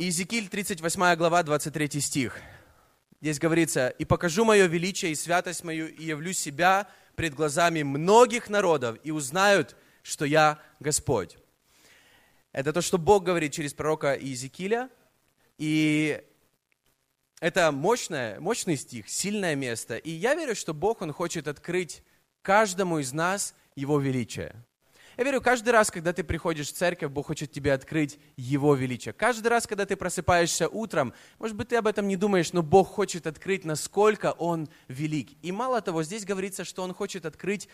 Иезекииль 0.00 0.48
38 0.48 1.16
глава, 1.16 1.42
23 1.42 2.00
стих. 2.00 2.40
Здесь 3.20 3.40
говорится, 3.40 3.88
«И 3.88 4.04
покажу 4.04 4.44
мое 4.44 4.66
величие 4.66 5.10
и 5.10 5.16
святость 5.16 5.64
мою, 5.64 5.88
и 5.88 6.04
явлю 6.04 6.32
себя 6.32 6.88
пред 7.16 7.34
глазами 7.34 7.82
многих 7.82 8.48
народов, 8.48 8.96
и 9.02 9.10
узнают, 9.10 9.74
что 10.04 10.24
я 10.24 10.60
Господь». 10.78 11.36
Это 12.52 12.72
то, 12.72 12.80
что 12.80 12.96
Бог 12.96 13.24
говорит 13.24 13.52
через 13.52 13.74
пророка 13.74 14.14
Иезекииля, 14.14 14.88
и 15.56 16.22
это 17.40 17.72
мощное, 17.72 18.38
мощный 18.38 18.76
стих, 18.76 19.08
сильное 19.08 19.56
место. 19.56 19.96
И 19.96 20.12
я 20.12 20.36
верю, 20.36 20.54
что 20.54 20.74
Бог, 20.74 21.02
Он 21.02 21.12
хочет 21.12 21.48
открыть 21.48 22.04
каждому 22.42 23.00
из 23.00 23.12
нас 23.12 23.52
Его 23.74 23.98
величие. 23.98 24.64
Я 25.18 25.24
верю, 25.24 25.40
каждый 25.40 25.70
раз, 25.70 25.90
когда 25.90 26.12
ты 26.12 26.22
приходишь 26.22 26.68
в 26.68 26.76
церковь, 26.76 27.10
Бог 27.10 27.26
хочет 27.26 27.50
тебе 27.50 27.72
открыть 27.72 28.20
Его 28.36 28.76
величие. 28.76 29.12
Каждый 29.12 29.48
раз, 29.48 29.66
когда 29.66 29.84
ты 29.84 29.96
просыпаешься 29.96 30.68
утром, 30.68 31.12
может 31.40 31.56
быть, 31.56 31.70
ты 31.70 31.76
об 31.76 31.88
этом 31.88 32.06
не 32.06 32.14
думаешь, 32.14 32.52
но 32.52 32.62
Бог 32.62 32.86
хочет 32.86 33.26
открыть, 33.26 33.64
насколько 33.64 34.30
Он 34.30 34.68
велик. 34.86 35.30
И 35.42 35.50
мало 35.50 35.80
того, 35.80 36.04
здесь 36.04 36.24
говорится, 36.24 36.62
что 36.62 36.84
Он 36.84 36.94
хочет 36.94 37.26
открыть 37.26 37.68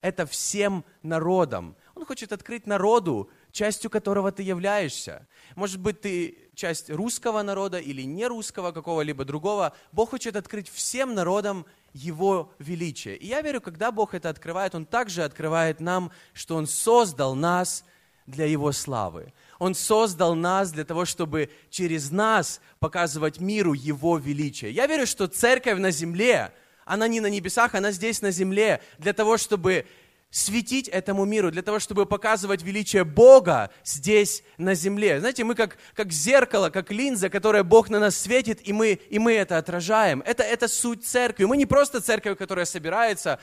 это 0.00 0.26
всем 0.26 0.84
народам. 1.04 1.76
Он 1.94 2.04
хочет 2.04 2.32
открыть 2.32 2.66
народу, 2.66 3.30
частью 3.52 3.90
которого 3.90 4.32
ты 4.32 4.42
являешься. 4.42 5.28
Может 5.54 5.78
быть, 5.78 6.00
ты 6.00 6.50
часть 6.56 6.90
русского 6.90 7.42
народа 7.42 7.78
или 7.78 8.02
не 8.02 8.26
русского, 8.26 8.72
какого-либо 8.72 9.24
другого. 9.24 9.72
Бог 9.92 10.10
хочет 10.10 10.34
открыть 10.34 10.68
всем 10.68 11.14
народам 11.14 11.64
Его 11.92 12.52
величие. 12.58 13.16
И 13.16 13.26
я 13.26 13.40
верю, 13.40 13.60
когда 13.60 13.90
Бог 13.90 14.14
это 14.14 14.28
открывает, 14.28 14.74
Он 14.74 14.84
также 14.84 15.24
открывает 15.24 15.80
нам, 15.80 16.10
что 16.32 16.56
Он 16.56 16.66
создал 16.66 17.34
нас 17.34 17.84
для 18.26 18.44
Его 18.44 18.72
славы. 18.72 19.32
Он 19.58 19.74
создал 19.74 20.34
нас 20.34 20.70
для 20.70 20.84
того, 20.84 21.04
чтобы 21.04 21.50
через 21.70 22.10
нас 22.10 22.60
показывать 22.78 23.40
миру 23.40 23.72
Его 23.72 24.18
величие. 24.18 24.70
Я 24.70 24.86
верю, 24.86 25.06
что 25.06 25.26
церковь 25.26 25.78
на 25.78 25.90
земле, 25.90 26.52
она 26.84 27.08
не 27.08 27.20
на 27.20 27.28
небесах, 27.28 27.74
она 27.74 27.90
здесь 27.90 28.22
на 28.22 28.30
земле, 28.30 28.80
для 28.98 29.12
того, 29.12 29.38
чтобы 29.38 29.86
светить 30.30 30.88
этому 30.88 31.24
миру, 31.24 31.50
для 31.50 31.62
того, 31.62 31.78
чтобы 31.78 32.04
показывать 32.04 32.62
величие 32.62 33.04
Бога 33.04 33.70
здесь, 33.84 34.42
на 34.58 34.74
земле. 34.74 35.20
Знаете, 35.20 35.44
мы 35.44 35.54
как, 35.54 35.78
как 35.94 36.12
зеркало, 36.12 36.70
как 36.70 36.90
линза, 36.90 37.30
которая 37.30 37.64
Бог 37.64 37.88
на 37.88 37.98
нас 37.98 38.16
светит, 38.16 38.66
и 38.66 38.72
мы, 38.72 38.92
и 38.92 39.18
мы 39.18 39.32
это 39.32 39.56
отражаем. 39.56 40.22
Это, 40.26 40.42
это 40.42 40.68
суть 40.68 41.04
церкви. 41.04 41.44
Мы 41.44 41.56
не 41.56 41.66
просто 41.66 42.00
церковь, 42.00 42.36
которая 42.36 42.66
собирается. 42.66 43.40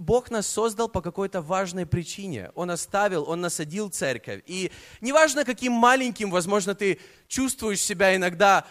Бог 0.00 0.30
нас 0.30 0.46
создал 0.46 0.88
по 0.88 1.00
какой-то 1.00 1.40
важной 1.40 1.86
причине. 1.86 2.50
Он 2.54 2.70
оставил, 2.70 3.28
Он 3.28 3.40
насадил 3.40 3.88
церковь. 3.88 4.42
И 4.46 4.72
неважно, 5.00 5.44
каким 5.44 5.72
маленьким, 5.72 6.30
возможно, 6.30 6.74
ты 6.74 6.98
чувствуешь 7.28 7.80
себя 7.80 8.16
иногда 8.16 8.66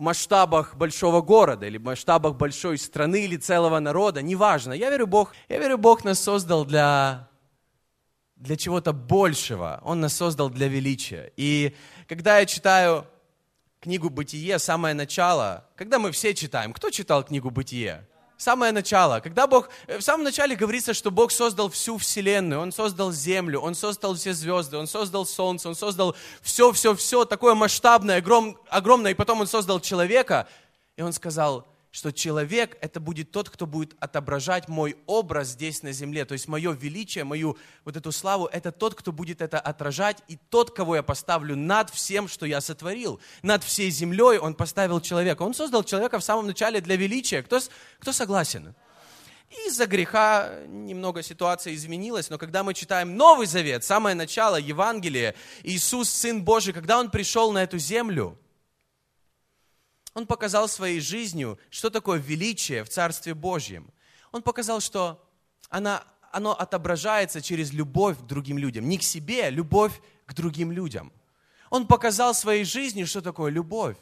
масштабах 0.00 0.76
большого 0.76 1.20
города, 1.20 1.66
или 1.66 1.78
масштабах 1.78 2.36
большой 2.36 2.78
страны, 2.78 3.24
или 3.24 3.36
целого 3.36 3.78
народа, 3.78 4.22
неважно. 4.22 4.72
Я 4.72 4.90
верю, 4.90 5.06
Бог, 5.06 5.32
я 5.48 5.58
верю, 5.58 5.78
Бог 5.78 6.04
нас 6.04 6.18
создал 6.18 6.64
для, 6.64 7.28
для 8.36 8.56
чего-то 8.56 8.92
большего. 8.92 9.80
Он 9.84 10.00
нас 10.00 10.14
создал 10.14 10.50
для 10.50 10.68
величия. 10.68 11.32
И 11.36 11.76
когда 12.08 12.38
я 12.38 12.46
читаю 12.46 13.06
книгу 13.80 14.10
«Бытие», 14.10 14.58
самое 14.58 14.94
начало, 14.94 15.68
когда 15.76 15.98
мы 15.98 16.12
все 16.12 16.34
читаем, 16.34 16.72
кто 16.72 16.90
читал 16.90 17.22
книгу 17.22 17.50
«Бытие»? 17.50 18.06
Самое 18.40 18.72
начало. 18.72 19.20
Когда 19.20 19.46
Бог, 19.46 19.68
э, 19.86 19.98
в 19.98 20.02
самом 20.02 20.24
начале 20.24 20.56
говорится, 20.56 20.94
что 20.94 21.10
Бог 21.10 21.30
создал 21.30 21.68
всю 21.68 21.98
Вселенную, 21.98 22.60
Он 22.60 22.72
создал 22.72 23.12
Землю, 23.12 23.60
Он 23.60 23.74
создал 23.74 24.14
все 24.14 24.32
звезды, 24.32 24.78
Он 24.78 24.86
создал 24.86 25.26
Солнце, 25.26 25.68
Он 25.68 25.74
создал 25.74 26.16
все-все-все 26.40 27.24
такое 27.24 27.54
масштабное, 27.54 28.18
огром, 28.18 28.58
огромное, 28.68 29.12
и 29.12 29.14
потом 29.14 29.42
Он 29.42 29.46
создал 29.46 29.80
человека, 29.80 30.48
и 30.96 31.02
Он 31.02 31.12
сказал, 31.12 31.66
что 31.90 32.12
человек– 32.12 32.78
это 32.80 33.00
будет 33.00 33.32
тот, 33.32 33.50
кто 33.50 33.66
будет 33.66 33.96
отображать 33.98 34.68
мой 34.68 34.96
образ 35.06 35.48
здесь 35.48 35.82
на 35.82 35.92
земле. 35.92 36.24
То 36.24 36.34
есть 36.34 36.46
мое 36.46 36.72
величие, 36.72 37.24
мою 37.24 37.58
вот 37.84 37.96
эту 37.96 38.12
славу– 38.12 38.46
это 38.52 38.70
тот, 38.70 38.94
кто 38.94 39.12
будет 39.12 39.42
это 39.42 39.58
отражать, 39.58 40.18
и 40.28 40.38
тот, 40.50 40.70
кого 40.70 40.96
я 40.96 41.02
поставлю 41.02 41.56
над 41.56 41.90
всем, 41.90 42.28
что 42.28 42.46
я 42.46 42.60
сотворил. 42.60 43.20
Над 43.42 43.64
всей 43.64 43.90
землей 43.90 44.38
он 44.38 44.54
поставил 44.54 45.00
человека. 45.00 45.42
Он 45.42 45.52
создал 45.52 45.82
человека 45.82 46.20
в 46.20 46.24
самом 46.24 46.46
начале 46.46 46.80
для 46.80 46.96
величия. 46.96 47.42
Кто, 47.42 47.60
кто 47.98 48.12
согласен? 48.12 48.74
Из-за 49.66 49.86
греха 49.86 50.60
немного 50.68 51.24
ситуация 51.24 51.74
изменилась, 51.74 52.30
но 52.30 52.38
когда 52.38 52.62
мы 52.62 52.72
читаем 52.72 53.16
Новый 53.16 53.48
Завет, 53.48 53.82
самое 53.82 54.14
начало, 54.14 54.54
Евангелие, 54.54 55.34
Иисус, 55.64 56.08
Сын 56.08 56.44
Божий, 56.44 56.72
когда 56.72 57.00
Он 57.00 57.10
пришел 57.10 57.50
на 57.50 57.64
эту 57.64 57.78
землю– 57.78 58.38
он 60.14 60.26
показал 60.26 60.68
своей 60.68 61.00
жизнью, 61.00 61.58
что 61.70 61.90
такое 61.90 62.18
величие 62.18 62.84
в 62.84 62.88
Царстве 62.88 63.34
Божьем. 63.34 63.90
Он 64.32 64.42
показал, 64.42 64.80
что 64.80 65.24
она, 65.68 66.04
оно 66.32 66.52
отображается 66.52 67.40
через 67.40 67.72
любовь 67.72 68.18
к 68.18 68.22
другим 68.22 68.58
людям. 68.58 68.88
Не 68.88 68.98
к 68.98 69.02
себе, 69.02 69.44
а 69.46 69.50
любовь 69.50 70.00
к 70.26 70.34
другим 70.34 70.72
людям. 70.72 71.12
Он 71.70 71.86
показал 71.86 72.34
своей 72.34 72.64
жизнью, 72.64 73.06
что 73.06 73.20
такое 73.20 73.50
любовь. 73.52 73.96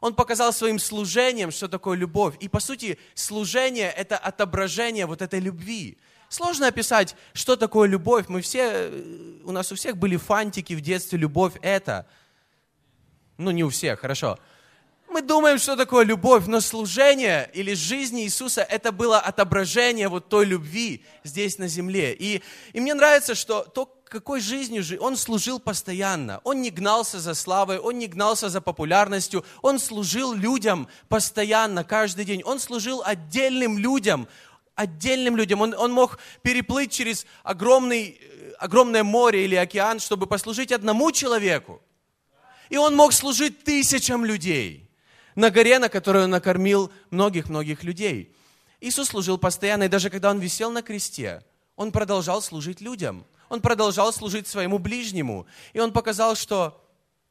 Он 0.00 0.14
показал 0.14 0.52
своим 0.52 0.78
служением, 0.78 1.50
что 1.50 1.66
такое 1.66 1.96
любовь. 1.96 2.36
И 2.40 2.48
по 2.48 2.60
сути, 2.60 2.98
служение– 3.14 3.90
это 3.96 4.16
отображение 4.16 5.06
вот 5.06 5.22
этой 5.22 5.40
любви. 5.40 5.98
Сложно 6.28 6.68
описать, 6.68 7.16
что 7.32 7.56
такое 7.56 7.88
любовь. 7.88 8.26
Мы 8.28 8.42
все, 8.42 8.92
у 9.44 9.50
нас 9.50 9.72
у 9.72 9.74
всех 9.74 9.96
были 9.96 10.16
фантики 10.16 10.74
в 10.74 10.82
детстве, 10.82 11.18
любовь– 11.18 11.54
это. 11.62 12.06
Ну, 13.38 13.50
не 13.50 13.64
у 13.64 13.70
всех, 13.70 14.00
хорошо. 14.00 14.38
Мы 15.18 15.22
думаем, 15.22 15.58
что 15.58 15.74
такое 15.74 16.04
любовь, 16.04 16.46
но 16.46 16.60
служение 16.60 17.50
или 17.52 17.74
жизнь 17.74 18.20
Иисуса– 18.20 18.62
это 18.70 18.92
было 18.92 19.18
отображение 19.18 20.08
вот 20.08 20.28
той 20.28 20.44
любви 20.44 21.04
здесь 21.24 21.58
на 21.58 21.66
земле. 21.66 22.14
И, 22.14 22.40
и 22.72 22.78
мне 22.78 22.94
нравится, 22.94 23.34
что 23.34 23.62
то, 23.62 23.86
какой 24.04 24.40
жизнью 24.40 24.84
же 24.84 24.96
он 25.00 25.16
служил 25.16 25.58
постоянно. 25.58 26.40
Он 26.44 26.62
не 26.62 26.70
гнался 26.70 27.18
за 27.18 27.34
славой, 27.34 27.80
он 27.80 27.98
не 27.98 28.06
гнался 28.06 28.48
за 28.48 28.60
популярностью, 28.60 29.44
он 29.60 29.80
служил 29.80 30.34
людям 30.34 30.86
постоянно, 31.08 31.82
каждый 31.82 32.24
день. 32.24 32.44
Он 32.44 32.60
служил 32.60 33.02
отдельным 33.04 33.76
людям, 33.76 34.28
отдельным 34.76 35.36
людям. 35.36 35.60
Он, 35.62 35.74
он 35.74 35.90
мог 35.90 36.20
переплыть 36.42 36.92
через 36.92 37.26
огромный, 37.42 38.20
огромное 38.60 39.02
море 39.02 39.46
или 39.46 39.56
океан, 39.56 39.98
чтобы 39.98 40.28
послужить 40.28 40.70
одному 40.70 41.10
человеку. 41.10 41.82
И 42.68 42.76
он 42.76 42.94
мог 42.94 43.12
служить 43.12 43.64
тысячам 43.64 44.24
людей 44.24 44.87
на 45.38 45.50
горе, 45.50 45.78
на 45.78 45.88
которой 45.88 46.24
он 46.24 46.30
накормил 46.30 46.90
многих-многих 47.10 47.84
людей. 47.84 48.34
Иисус 48.80 49.10
служил 49.10 49.38
постоянно, 49.38 49.84
и 49.84 49.88
даже 49.88 50.10
когда 50.10 50.30
он 50.30 50.40
висел 50.40 50.72
на 50.72 50.82
кресте, 50.82 51.44
он 51.76 51.92
продолжал 51.92 52.42
служить 52.42 52.80
людям. 52.80 53.24
Он 53.48 53.60
продолжал 53.60 54.12
служить 54.12 54.48
своему 54.48 54.80
ближнему. 54.80 55.46
И 55.74 55.78
он 55.78 55.92
показал, 55.92 56.34
что 56.34 56.84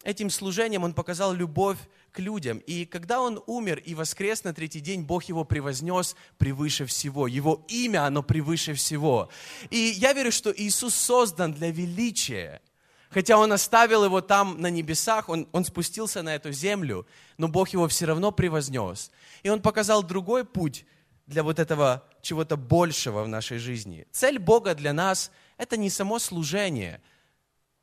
этим 0.05 0.29
служением 0.29 0.85
он 0.85 0.93
показал 0.93 1.33
любовь 1.33 1.77
к 2.13 2.19
людям. 2.19 2.59
И 2.59 2.85
когда 2.85 3.19
он 3.19 3.43
умер 3.45 3.79
и 3.79 3.93
воскрес 3.93 4.45
на 4.45 4.53
третий 4.53 4.79
день, 4.79 5.01
Бог 5.01 5.25
его 5.25 5.43
превознес 5.43 6.15
превыше 6.37 6.85
всего. 6.85 7.27
Его 7.27 7.65
имя, 7.67 8.05
оно 8.05 8.23
превыше 8.23 8.73
всего. 8.73 9.27
И 9.69 9.77
я 9.97 10.13
верю, 10.13 10.31
что 10.31 10.53
Иисус 10.55 10.95
создан 10.95 11.51
для 11.51 11.71
величия. 11.71 12.61
Хотя 13.09 13.37
он 13.37 13.53
оставил 13.53 14.03
его 14.03 14.21
там 14.21 14.61
на 14.61 14.69
небесах, 14.69 15.29
он, 15.29 15.47
он 15.51 15.63
спустился 15.63 16.21
на 16.21 16.35
эту 16.35 16.51
землю, 16.51 17.07
но 17.37 17.47
Бог 17.47 17.69
его 17.69 17.87
все 17.87 18.05
равно 18.05 18.31
превознес. 18.31 19.11
И 19.43 19.49
он 19.49 19.61
показал 19.61 20.03
другой 20.03 20.43
путь 20.43 20.85
для 21.25 21.43
вот 21.43 21.59
этого 21.59 22.03
чего-то 22.21 22.57
большего 22.57 23.23
в 23.23 23.27
нашей 23.27 23.59
жизни. 23.59 24.05
Цель 24.11 24.39
Бога 24.39 24.75
для 24.75 24.93
нас– 24.93 25.31
это 25.57 25.77
не 25.77 25.89
само 25.89 26.19
служение, 26.19 27.01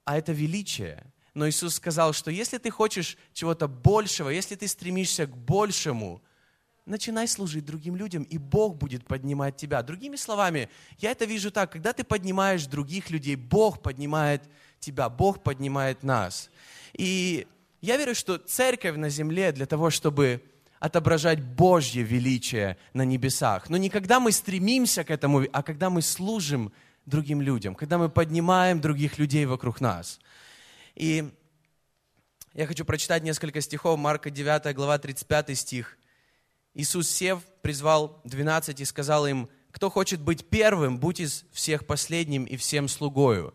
а 0.05 0.19
это 0.19 0.33
величие. 0.33 1.05
Но 1.33 1.49
Иисус 1.49 1.75
сказал, 1.75 2.12
что 2.12 2.31
если 2.31 2.59
ты 2.59 2.70
хочешь 2.70 3.17
чего-то 3.32 3.67
большего, 3.67 4.29
если 4.29 4.55
ты 4.55 4.69
стремишься 4.69 5.27
к 5.27 5.37
большему, 5.37 6.23
начинай 6.86 7.26
служить 7.28 7.64
другим 7.64 7.96
людям, 7.96 8.22
и 8.25 8.38
Бог 8.38 8.76
будет 8.76 9.06
поднимать 9.06 9.56
тебя. 9.56 9.82
Другими 9.82 10.16
словами, 10.16 10.69
я 10.98 11.10
это 11.10 11.25
вижу 11.25 11.50
так, 11.50 11.72
когда 11.72 11.92
ты 11.92 12.04
поднимаешь 12.04 12.66
других 12.66 13.10
людей, 13.10 13.36
Бог 13.36 13.82
поднимает 13.82 14.42
тебя, 14.81 15.08
Бог 15.08 15.42
поднимает 15.42 16.02
нас. 16.02 16.50
И 16.92 17.46
я 17.81 17.96
верю, 17.96 18.14
что 18.14 18.38
церковь 18.38 18.96
на 18.96 19.08
земле 19.08 19.52
для 19.52 19.66
того, 19.66 19.90
чтобы 19.90 20.42
отображать 20.78 21.42
Божье 21.42 22.02
величие 22.02 22.76
на 22.92 23.02
небесах. 23.02 23.70
Но 23.70 23.78
не 23.78 23.88
когда 23.88 24.20
мы 24.20 24.32
стремимся 24.32 25.02
к 25.04 25.10
этому, 25.10 25.46
а 25.52 25.62
когда 25.62 25.88
мы 25.88 26.02
служим 26.02 26.72
другим 27.06 27.40
людям, 27.40 27.75
когда 27.75 27.96
мы 27.96 28.10
поднимаем 28.10 28.81
других 28.81 29.19
людей 29.19 29.46
вокруг 29.46 29.81
нас. 29.81 30.20
И 30.94 31.32
я 32.52 32.66
хочу 32.66 32.84
прочитать 32.84 33.22
несколько 33.22 33.60
стихов, 33.60 33.98
Марка 33.98 34.31
9 34.31 34.75
глава 34.75 34.98
35 34.98 35.58
стих. 35.58 35.98
Иисус, 36.75 37.09
сев, 37.09 37.41
призвал 37.62 38.21
12 38.25 38.81
и 38.81 38.85
сказал 38.85 39.26
им, 39.26 39.49
кто 39.71 39.91
хочет 39.91 40.21
быть 40.21 40.49
первым, 40.49 40.99
будь 40.99 41.21
из 41.21 41.44
всех 41.53 41.87
последним 41.87 42.44
и 42.44 42.56
всем 42.56 42.88
слугою. 42.88 43.55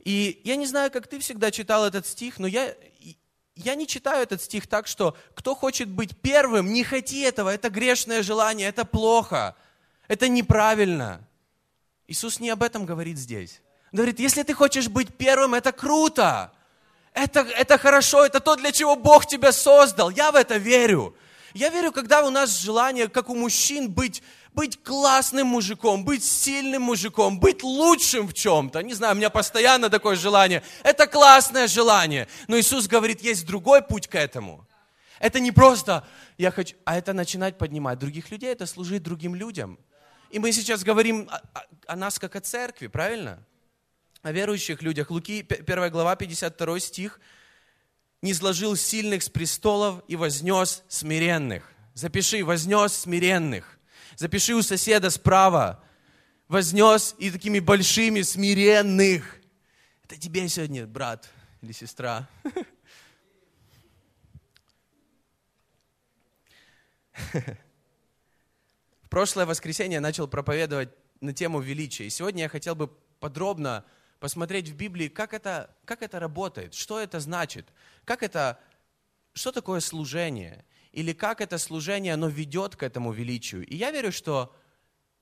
И 0.00 0.40
я 0.44 0.56
не 0.56 0.66
знаю, 0.66 0.90
как 0.90 1.08
ты 1.08 1.18
всегда 1.18 1.50
читал 1.50 1.84
этот 1.84 2.06
стих, 2.06 2.38
но 2.38 2.46
я, 2.46 2.74
я 3.56 3.74
не 3.74 3.86
читаю 3.86 4.22
этот 4.22 4.42
стих 4.42 4.66
так, 4.66 4.86
что 4.86 5.16
кто 5.34 5.54
хочет 5.54 5.88
быть 5.88 6.16
первым, 6.20 6.72
не 6.72 6.84
хоти 6.84 7.22
этого, 7.22 7.50
это 7.52 7.70
грешное 7.70 8.22
желание, 8.22 8.68
это 8.68 8.84
плохо, 8.84 9.56
это 10.06 10.28
неправильно. 10.28 11.26
Иисус 12.06 12.38
не 12.38 12.50
об 12.50 12.62
этом 12.62 12.86
говорит 12.86 13.18
здесь. 13.18 13.60
Он 13.92 13.98
говорит, 13.98 14.20
если 14.20 14.42
ты 14.42 14.54
хочешь 14.54 14.88
быть 14.88 15.16
первым, 15.16 15.54
это 15.54 15.72
круто, 15.72 16.52
это, 17.12 17.40
это 17.40 17.78
хорошо, 17.78 18.24
это 18.24 18.40
то, 18.40 18.56
для 18.56 18.72
чего 18.72 18.94
Бог 18.94 19.26
тебя 19.26 19.50
создал. 19.50 20.10
Я 20.10 20.30
в 20.30 20.36
это 20.36 20.58
верю. 20.58 21.16
Я 21.56 21.70
верю, 21.70 21.90
когда 21.90 22.22
у 22.22 22.28
нас 22.28 22.60
желание, 22.60 23.08
как 23.08 23.30
у 23.30 23.34
мужчин, 23.34 23.90
быть 23.90 24.22
быть 24.52 24.82
классным 24.82 25.48
мужиком, 25.48 26.04
быть 26.04 26.24
сильным 26.24 26.82
мужиком, 26.82 27.38
быть 27.38 27.62
лучшим 27.62 28.26
в 28.26 28.32
чем-то. 28.32 28.82
Не 28.82 28.94
знаю, 28.94 29.14
у 29.14 29.16
меня 29.16 29.28
постоянно 29.28 29.90
такое 29.90 30.16
желание. 30.16 30.62
Это 30.82 31.06
классное 31.06 31.66
желание. 31.66 32.26
Но 32.48 32.58
Иисус 32.58 32.86
говорит, 32.88 33.22
есть 33.22 33.46
другой 33.46 33.82
путь 33.82 34.06
к 34.08 34.14
этому. 34.14 34.66
Это 35.18 35.40
не 35.40 35.52
просто 35.52 36.06
я 36.38 36.50
хочу, 36.50 36.74
а 36.84 36.96
это 36.96 37.12
начинать 37.12 37.58
поднимать 37.58 37.98
других 37.98 38.30
людей, 38.30 38.50
это 38.52 38.66
служить 38.66 39.02
другим 39.02 39.34
людям. 39.34 39.78
И 40.30 40.38
мы 40.38 40.52
сейчас 40.52 40.84
говорим 40.84 41.28
о, 41.30 41.36
о, 41.58 41.64
о 41.86 41.96
нас 41.96 42.18
как 42.18 42.36
о 42.36 42.40
церкви, 42.40 42.86
правильно? 42.86 43.38
О 44.22 44.32
верующих 44.32 44.82
людях. 44.82 45.10
Луки 45.10 45.46
1 45.48 45.90
глава, 45.90 46.16
52 46.16 46.80
стих. 46.80 47.20
«Не 48.26 48.34
сложил 48.34 48.74
сильных 48.74 49.22
с 49.22 49.28
престолов 49.28 50.02
и 50.08 50.16
вознес 50.16 50.82
смиренных». 50.88 51.62
Запиши, 51.94 52.44
вознес 52.44 52.92
смиренных. 52.92 53.78
Запиши 54.16 54.52
у 54.54 54.62
соседа 54.62 55.10
справа. 55.10 55.80
Вознес 56.48 57.14
и 57.18 57.30
такими 57.30 57.60
большими, 57.60 58.22
смиренных. 58.22 59.36
Это 60.02 60.16
тебе 60.16 60.48
сегодня, 60.48 60.88
брат 60.88 61.30
или 61.62 61.70
сестра. 61.70 62.28
В 69.02 69.08
прошлое 69.08 69.46
воскресенье 69.46 69.94
я 69.94 70.00
начал 70.00 70.26
проповедовать 70.26 70.88
на 71.20 71.32
тему 71.32 71.60
величия. 71.60 72.06
И 72.06 72.10
сегодня 72.10 72.42
я 72.42 72.48
хотел 72.48 72.74
бы 72.74 72.88
подробно 73.20 73.84
посмотреть 74.20 74.68
в 74.68 74.76
Библии, 74.76 75.08
как 75.08 75.34
это, 75.34 75.70
как 75.84 76.02
это 76.02 76.18
работает, 76.20 76.74
что 76.74 77.00
это 77.00 77.20
значит, 77.20 77.66
как 78.04 78.22
это, 78.22 78.58
что 79.34 79.52
такое 79.52 79.80
служение– 79.80 80.64
или 80.96 81.12
как 81.12 81.42
это 81.42 81.58
служение, 81.58 82.14
оно 82.14 82.28
ведет 82.28 82.74
к 82.74 82.82
этому 82.82 83.12
величию. 83.12 83.66
И 83.66 83.76
я 83.76 83.90
верю, 83.90 84.10
что 84.10 84.56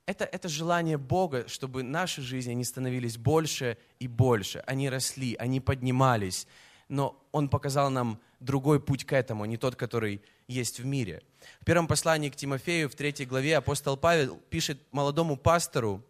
это, 0.05 0.23
это 0.23 0.47
желание 0.47 0.97
Бога, 0.97 1.49
чтобы 1.49 1.83
наши 1.83 2.21
жизни, 2.21 2.51
они 2.51 2.63
становились 2.63 3.17
больше 3.17 3.77
и 3.99 4.07
больше. 4.07 4.63
Они 4.67 4.89
росли, 4.89 5.35
они 5.35 5.59
поднимались. 5.59 6.47
Но 6.87 7.21
Он 7.33 7.49
показал 7.49 7.89
нам 7.89 8.21
другой 8.39 8.79
путь 8.79 9.03
к 9.03 9.11
этому, 9.11 9.43
не 9.43 9.57
тот, 9.57 9.75
который 9.75 10.21
есть 10.47 10.79
в 10.79 10.85
мире. 10.85 11.21
В 11.59 11.65
первом 11.65 11.87
послании 11.87 12.29
к 12.29 12.37
Тимофею, 12.37 12.87
в 12.87 12.95
третьей 12.95 13.25
главе, 13.25 13.57
апостол 13.57 13.97
Павел 13.97 14.37
пишет 14.49 14.79
молодому 14.93 15.35
пастору 15.35 16.01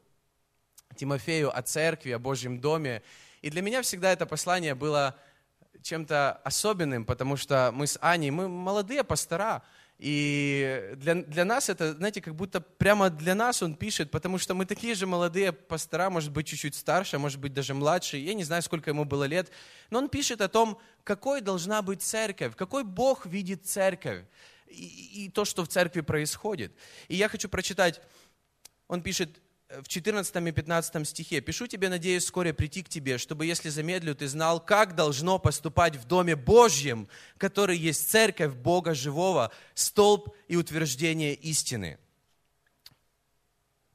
Тимофею 0.96 1.56
о 1.56 1.62
церкви, 1.62 2.12
о 2.12 2.20
Божьем 2.20 2.60
доме. 2.60 3.02
И 3.42 3.50
для 3.50 3.62
меня 3.62 3.82
всегда 3.82 4.12
это 4.12 4.26
послание 4.26 4.76
было 4.76 5.16
чем-то 5.82 6.42
особенным, 6.44 7.06
потому 7.06 7.38
что 7.38 7.72
мы 7.74 7.86
с 7.86 7.98
Аней, 8.02 8.32
мы 8.32 8.48
молодые 8.48 9.04
пастора, 9.04 9.62
и 9.98 10.94
для, 10.98 11.16
для 11.16 11.46
нас 11.46 11.70
это, 11.70 11.94
знаете, 11.94 12.20
как 12.22 12.36
будто 12.36 12.60
прямо 12.60 13.10
для 13.10 13.34
нас 13.34 13.64
он 13.64 13.76
пишет, 13.76 14.12
потому 14.12 14.38
что 14.38 14.54
мы 14.54 14.66
такие 14.66 14.94
же 14.94 15.08
молодые 15.08 15.54
пастора, 15.54 16.10
может 16.10 16.32
быть, 16.32 16.48
чуть-чуть 16.48 16.76
старше, 16.76 17.18
может 17.18 17.40
быть, 17.40 17.54
даже 17.54 17.74
младше. 17.74 18.18
Я 18.18 18.34
не 18.34 18.44
знаю, 18.44 18.62
сколько 18.62 18.90
ему 18.90 19.06
было 19.06 19.24
лет. 19.24 19.50
Но 19.90 20.00
он 20.00 20.10
пишет 20.10 20.42
о 20.42 20.50
том, 20.50 20.80
какой 21.04 21.40
должна 21.40 21.82
быть 21.82 22.02
церковь, 22.02 22.58
какой 22.58 22.84
Бог 22.84 23.26
видит 23.26 23.66
церковь 23.66 24.26
и, 24.68 25.26
и 25.26 25.30
то, 25.30 25.46
что 25.46 25.64
в 25.64 25.70
церкви 25.70 26.02
происходит. 26.02 26.74
И 27.08 27.16
я 27.16 27.30
хочу 27.30 27.48
прочитать, 27.48 28.02
он 28.90 29.02
пишет, 29.02 29.40
в 29.70 29.88
14 29.88 30.36
и 30.36 30.52
15 30.52 31.08
стихе. 31.08 31.42
«Пишу 31.42 31.68
тебе, 31.68 31.90
надеюсь, 31.90 32.24
вскоре 32.24 32.54
прийти 32.54 32.84
к 32.84 32.90
тебе, 32.90 33.18
чтобы, 33.18 33.46
если 33.46 33.70
замедлю, 33.70 34.16
ты 34.16 34.28
знал, 34.28 34.64
как 34.64 34.96
должно 34.96 35.40
поступать 35.40 35.96
в 35.96 36.06
Доме 36.06 36.36
Божьем, 36.36 37.08
который 37.38 37.78
есть 37.78 38.10
церковь 38.10 38.54
Бога 38.54 38.94
живого, 38.94 39.52
столб 39.74 40.36
и 40.48 40.56
утверждение 40.56 41.34
истины». 41.34 41.98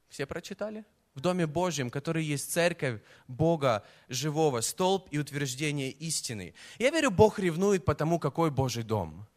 Все 0.09 0.27
прочитали? 0.27 0.85
В 1.15 1.21
Доме 1.21 1.47
Божьем, 1.47 1.91
который 1.91 2.25
есть 2.25 2.53
церковь 2.53 3.01
Бога 3.29 3.85
живого, 4.09 4.61
столб 4.61 5.09
и 5.13 5.19
утверждение 5.19 5.91
истины. 5.91 6.55
Я 6.79 6.91
верю, 6.91 7.11
Бог 7.11 7.39
ревнует 7.39 7.85
по 7.85 7.95
тому, 7.95 8.19
какой 8.19 8.51
Божий 8.51 8.83
дом 8.83 9.30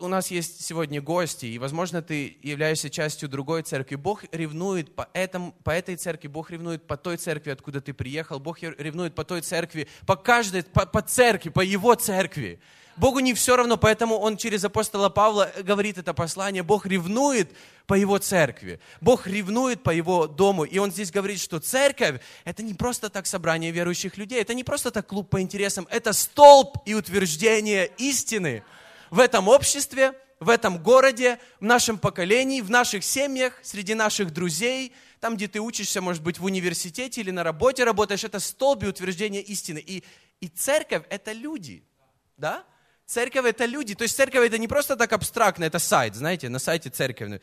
у 0.00 0.08
нас 0.08 0.30
есть 0.30 0.64
сегодня 0.64 1.00
гости, 1.02 1.46
и, 1.46 1.58
возможно, 1.58 2.02
ты 2.02 2.38
являешься 2.42 2.90
частью 2.90 3.28
другой 3.28 3.62
церкви. 3.62 3.96
Бог 3.96 4.24
ревнует 4.32 4.94
по, 4.94 5.08
этому, 5.12 5.52
по 5.64 5.70
этой 5.70 5.96
церкви, 5.96 6.28
Бог 6.28 6.50
ревнует 6.50 6.86
по 6.86 6.96
той 6.96 7.16
церкви, 7.16 7.50
откуда 7.50 7.80
ты 7.80 7.92
приехал, 7.92 8.38
Бог 8.38 8.62
ревнует 8.62 9.14
по 9.14 9.24
той 9.24 9.40
церкви, 9.42 9.88
по 10.06 10.16
каждой, 10.16 10.62
по, 10.62 10.86
по 10.86 11.02
церкви, 11.02 11.50
по 11.50 11.60
его 11.60 11.94
церкви. 11.94 12.60
Богу 12.96 13.20
не 13.20 13.32
все 13.32 13.56
равно, 13.56 13.76
поэтому 13.76 14.16
он 14.16 14.36
через 14.36 14.64
апостола 14.64 15.08
Павла 15.08 15.52
говорит 15.62 15.98
это 15.98 16.14
послание. 16.14 16.64
Бог 16.64 16.84
ревнует 16.84 17.52
по 17.86 17.94
его 17.94 18.18
церкви. 18.18 18.80
Бог 19.00 19.26
ревнует 19.28 19.84
по 19.84 19.90
его 19.90 20.26
дому. 20.26 20.64
И 20.64 20.78
он 20.78 20.90
здесь 20.90 21.12
говорит, 21.12 21.40
что 21.40 21.60
церковь– 21.60 22.20
это 22.44 22.64
не 22.64 22.74
просто 22.74 23.08
так 23.08 23.26
собрание 23.26 23.70
верующих 23.70 24.16
людей, 24.16 24.40
это 24.40 24.52
не 24.52 24.64
просто 24.64 24.90
так 24.90 25.06
клуб 25.06 25.30
по 25.30 25.40
интересам, 25.40 25.86
это 25.90 26.12
столб 26.12 26.78
и 26.86 26.94
утверждение 26.94 27.90
истины– 27.98 28.64
в 29.10 29.18
этом 29.20 29.48
обществе, 29.48 30.14
в 30.40 30.48
этом 30.48 30.82
городе, 30.82 31.38
в 31.60 31.64
нашем 31.64 31.98
поколении, 31.98 32.60
в 32.60 32.70
наших 32.70 33.04
семьях, 33.04 33.58
среди 33.62 33.94
наших 33.94 34.32
друзей, 34.32 34.92
там, 35.20 35.36
где 35.36 35.48
ты 35.48 35.60
учишься, 35.60 36.00
может 36.00 36.22
быть, 36.22 36.38
в 36.38 36.44
университете 36.44 37.20
или 37.20 37.30
на 37.30 37.42
работе 37.42 37.84
работаешь, 37.84 38.24
это 38.24 38.38
столб 38.38 38.84
и 38.84 38.86
утверждение 38.86 39.42
истины. 39.42 39.82
И, 39.84 40.04
и 40.40 40.48
церковь– 40.48 41.02
это 41.10 41.32
люди, 41.32 41.82
да? 42.36 42.64
Церковь– 43.06 43.44
это 43.46 43.64
люди. 43.64 43.94
То 43.94 44.02
есть 44.02 44.16
церковь– 44.16 44.46
это 44.46 44.58
не 44.58 44.68
просто 44.68 44.96
так 44.96 45.12
абстрактно, 45.12 45.64
это 45.64 45.78
сайт, 45.78 46.14
знаете, 46.14 46.48
на 46.48 46.58
сайте 46.58 46.90
церковь. 46.90 47.40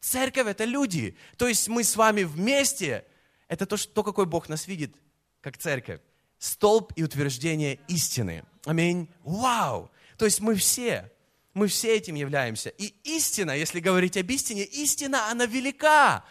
Церковь– 0.00 0.46
это 0.48 0.64
люди. 0.64 1.16
То 1.36 1.48
есть 1.48 1.66
мы 1.68 1.82
с 1.82 1.96
вами 1.96 2.22
вместе. 2.22 3.04
Это 3.48 3.66
то, 3.66 3.76
что, 3.76 3.92
то, 3.92 4.04
какой 4.04 4.26
Бог 4.26 4.48
нас 4.48 4.68
видит, 4.68 4.94
как 5.40 5.56
церковь. 5.56 6.00
Столб 6.38 6.92
и 6.94 7.02
утверждение 7.02 7.80
истины. 7.88 8.44
Аминь. 8.64 9.08
Вау! 9.24 9.90
То 10.18 10.24
есть 10.24 10.40
мы 10.40 10.56
все, 10.56 11.10
мы 11.54 11.68
все 11.68 11.96
этим 11.96 12.16
являемся. 12.16 12.70
И 12.70 12.92
истина, 13.04 13.52
если 13.52 13.80
говорить 13.80 14.16
об 14.16 14.28
истине, 14.30 14.64
истина, 14.64 15.30
она 15.30 15.46
велика. 15.46 16.24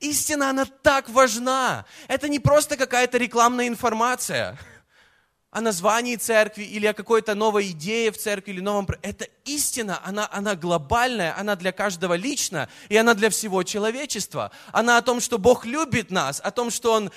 Истина, 0.00 0.50
она 0.50 0.64
так 0.64 1.08
важна. 1.08 1.84
Это 2.08 2.28
не 2.28 2.38
просто 2.38 2.76
какая-то 2.76 3.18
рекламная 3.18 3.68
информация 3.68 4.56
о 5.50 5.60
названии 5.60 6.16
церкви 6.16 6.64
или 6.64 6.86
о 6.86 6.94
какой-то 6.94 7.34
новой 7.34 7.70
идее 7.70 8.10
в 8.12 8.18
церкви 8.18 8.52
или 8.52 8.60
новом... 8.60 8.88
Это 9.02 9.26
истина, 9.44 10.00
она, 10.04 10.28
она 10.32 10.56
глобальная, 10.56 11.36
она 11.38 11.54
для 11.54 11.70
каждого 11.70 12.14
лично, 12.14 12.68
и 12.88 12.96
она 12.96 13.14
для 13.14 13.30
всего 13.30 13.62
человечества. 13.62 14.50
Она 14.72 14.98
о 14.98 15.02
том, 15.02 15.20
что 15.20 15.38
Бог 15.38 15.64
любит 15.64 16.10
нас, 16.10 16.40
о 16.42 16.50
том, 16.50 16.70
что 16.70 16.92
Он 16.92 17.12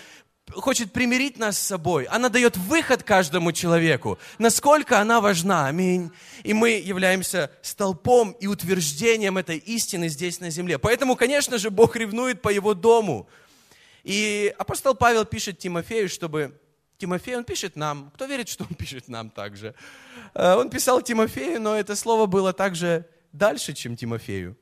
хочет 0.53 0.91
примирить 0.91 1.37
нас 1.37 1.57
с 1.57 1.67
собой. 1.67 2.05
Она 2.05 2.29
дает 2.29 2.57
выход 2.57 3.03
каждому 3.03 3.51
человеку. 3.51 4.17
Насколько 4.37 4.99
она 4.99 5.21
важна. 5.21 5.67
Аминь. 5.67 6.11
И 6.43 6.53
мы 6.53 6.71
являемся 6.71 7.51
столпом 7.61 8.31
и 8.31 8.47
утверждением 8.47 9.37
этой 9.37 9.57
истины 9.57 10.09
здесь 10.09 10.39
на 10.39 10.49
земле. 10.49 10.77
Поэтому, 10.77 11.15
конечно 11.15 11.57
же, 11.57 11.69
Бог 11.69 11.95
ревнует 11.95 12.41
по 12.41 12.49
его 12.49 12.73
дому. 12.73 13.27
И 14.03 14.53
апостол 14.57 14.95
Павел 14.95 15.25
пишет 15.25 15.59
Тимофею, 15.59 16.09
чтобы... 16.09 16.59
Тимофей, 16.97 17.35
он 17.35 17.43
пишет 17.43 17.75
нам. 17.75 18.09
Кто 18.15 18.25
верит, 18.25 18.49
что 18.49 18.63
он 18.63 18.75
пишет 18.75 19.07
нам 19.07 19.29
также? 19.29 19.75
Э, 20.33 20.55
он 20.55 20.69
писал 20.69 21.01
Тимофею, 21.01 21.61
но 21.61 21.75
это 21.75 21.95
слово 21.95 22.25
было 22.25 22.53
также 22.53 23.05
дальше, 23.33 23.73
чем 23.73 23.95
Тимофею. 23.95 24.57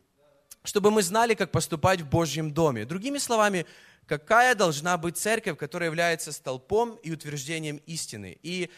Чтобы 0.63 0.91
мы 0.91 1.01
знали, 1.03 1.35
как 1.35 1.51
поступать 1.51 2.01
в 2.01 2.09
Божьем 2.09 2.51
доме. 2.51 2.85
Другими 2.85 3.19
словами, 3.19 3.65
какая 4.07 4.55
должна 4.55 4.97
быть 4.97 5.17
церковь, 5.17 5.57
которая 5.57 5.89
является 5.89 6.31
столпом 6.31 6.95
и 7.03 7.11
утверждением 7.11 7.77
истины. 7.85 8.37
И 8.43 8.69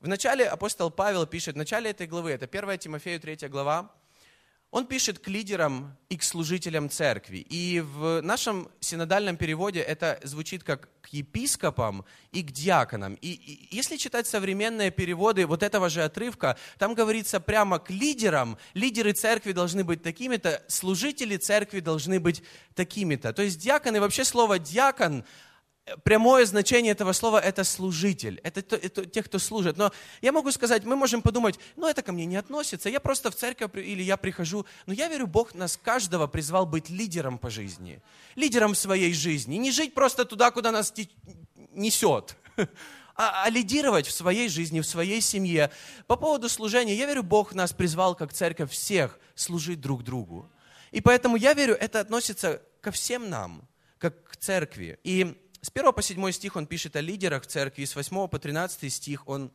в 0.00 0.08
начале 0.08 0.46
апостол 0.46 0.90
Павел 0.90 1.26
пишет, 1.26 1.54
в 1.54 1.58
начале 1.58 1.90
этой 1.90 2.06
главы, 2.06 2.32
это 2.32 2.46
1 2.46 2.78
Тимофею 2.78 3.20
3 3.20 3.48
глава, 3.48 3.90
он 4.74 4.86
пишет 4.86 5.20
к 5.20 5.28
лидерам 5.28 5.96
и 6.08 6.16
к 6.16 6.24
служителям 6.24 6.90
церкви. 6.90 7.46
И 7.48 7.80
в 7.80 8.20
нашем 8.22 8.68
синодальном 8.80 9.36
переводе 9.36 9.78
это 9.78 10.18
звучит 10.24 10.64
как 10.64 10.88
к 11.00 11.10
епископам 11.10 12.04
и 12.32 12.42
к 12.42 12.50
диаконам. 12.50 13.14
И, 13.20 13.28
и 13.28 13.68
если 13.76 13.96
читать 13.96 14.26
современные 14.26 14.90
переводы 14.90 15.46
вот 15.46 15.62
этого 15.62 15.88
же 15.88 16.02
отрывка, 16.02 16.58
там 16.76 16.94
говорится 16.94 17.38
прямо 17.38 17.78
к 17.78 17.88
лидерам. 17.88 18.58
Лидеры 18.74 19.12
церкви 19.12 19.52
должны 19.52 19.84
быть 19.84 20.02
такими-то, 20.02 20.60
служители 20.66 21.36
церкви 21.36 21.78
должны 21.78 22.18
быть 22.18 22.42
такими-то. 22.74 23.32
То 23.32 23.42
есть 23.42 23.60
диаконы, 23.60 24.00
вообще 24.00 24.24
слово 24.24 24.58
диакон, 24.58 25.24
прямое 26.02 26.46
значение 26.46 26.92
этого 26.92 27.12
слова– 27.12 27.40
это 27.44 27.64
служитель, 27.64 28.40
это, 28.42 28.60
это, 28.60 28.76
это 28.76 29.06
те, 29.06 29.22
кто 29.22 29.38
служит. 29.38 29.76
Но 29.76 29.92
я 30.22 30.32
могу 30.32 30.50
сказать, 30.50 30.84
мы 30.84 30.96
можем 30.96 31.22
подумать, 31.22 31.58
ну 31.76 31.86
это 31.86 32.02
ко 32.02 32.12
мне 32.12 32.24
не 32.24 32.36
относится, 32.36 32.88
я 32.88 33.00
просто 33.00 33.30
в 33.30 33.34
церковь 33.34 33.72
или 33.74 34.02
я 34.02 34.16
прихожу. 34.16 34.66
Но 34.86 34.94
я 34.94 35.08
верю, 35.08 35.26
Бог 35.26 35.54
нас 35.54 35.76
каждого 35.76 36.26
призвал 36.26 36.66
быть 36.66 36.88
лидером 36.88 37.38
по 37.38 37.50
жизни, 37.50 38.02
лидером 38.34 38.74
своей 38.74 39.12
жизни. 39.12 39.56
Не 39.56 39.70
жить 39.70 39.94
просто 39.94 40.24
туда, 40.24 40.50
куда 40.50 40.70
нас 40.72 40.92
несет, 41.72 42.36
а, 43.16 43.44
а 43.44 43.50
лидировать 43.50 44.06
в 44.06 44.12
своей 44.12 44.48
жизни, 44.48 44.80
в 44.80 44.86
своей 44.86 45.20
семье. 45.20 45.70
По 46.06 46.16
поводу 46.16 46.48
служения, 46.48 46.94
я 46.94 47.06
верю, 47.06 47.22
Бог 47.22 47.54
нас 47.54 47.72
призвал 47.72 48.14
как 48.14 48.32
церковь 48.32 48.70
всех 48.70 49.18
служить 49.34 49.80
друг 49.80 50.02
другу. 50.02 50.48
И 50.92 51.00
поэтому 51.00 51.36
я 51.36 51.52
верю, 51.52 51.74
это 51.74 52.00
относится 52.00 52.62
ко 52.80 52.90
всем 52.90 53.28
нам, 53.28 53.68
как 53.98 54.30
к 54.30 54.36
церкви. 54.36 54.98
И 55.02 55.36
с 55.64 55.70
1 55.72 55.94
по 55.94 56.02
7 56.02 56.30
стих 56.30 56.56
он 56.56 56.66
пишет 56.66 56.94
о 56.94 57.00
лидерах 57.00 57.46
церкви, 57.46 57.82
и 57.82 57.86
с 57.86 57.96
8 57.96 58.28
по 58.28 58.38
13 58.38 58.92
стих 58.92 59.26
он 59.26 59.50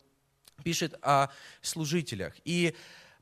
пишет 0.64 0.96
о 1.04 1.28
служителях. 1.62 2.34
И 2.46 2.76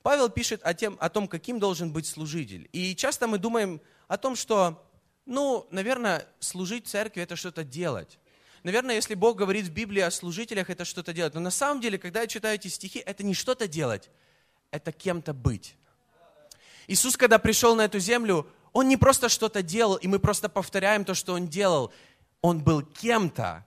Павел 0.03 0.29
пишет 0.29 0.61
о, 0.63 0.73
тем, 0.73 0.95
о 1.01 1.09
том, 1.09 1.27
каким 1.27 1.59
должен 1.59 1.91
быть 1.91 2.07
служитель. 2.07 2.69
И 2.71 2.95
часто 2.95 3.27
мы 3.27 3.39
думаем 3.39 3.81
о 4.07 4.17
том, 4.17 4.37
что, 4.37 4.89
ну, 5.25 5.67
наверное, 5.69 6.25
служить 6.39 6.87
церкви– 6.87 7.21
это 7.23 7.35
что-то 7.35 7.65
делать. 7.65 8.19
Наверное, 8.63 8.95
если 8.95 9.15
Бог 9.15 9.35
говорит 9.35 9.65
в 9.65 9.71
Библии 9.71 9.99
о 9.99 10.09
служителях, 10.09 10.69
это 10.69 10.85
что-то 10.85 11.11
делать. 11.11 11.33
Но 11.33 11.41
на 11.41 11.51
самом 11.51 11.81
деле, 11.81 11.97
когда 11.97 12.21
я 12.21 12.27
читаю 12.27 12.55
эти 12.55 12.69
стихи, 12.69 12.99
это 12.99 13.21
не 13.21 13.33
что-то 13.33 13.67
делать, 13.67 14.09
это 14.71 14.93
кем-то 14.93 15.33
быть. 15.33 15.75
Иисус, 16.87 17.17
когда 17.17 17.37
пришел 17.37 17.75
на 17.75 17.83
эту 17.83 17.99
землю, 17.99 18.47
Он 18.71 18.87
не 18.87 18.95
просто 18.95 19.27
что-то 19.27 19.61
делал, 19.61 19.97
и 19.97 20.07
мы 20.07 20.19
просто 20.19 20.47
повторяем 20.47 21.03
то, 21.03 21.13
что 21.13 21.33
Он 21.33 21.49
делал. 21.49 21.91
Он 22.41 22.63
был 22.63 22.81
кем-то, 22.81 23.65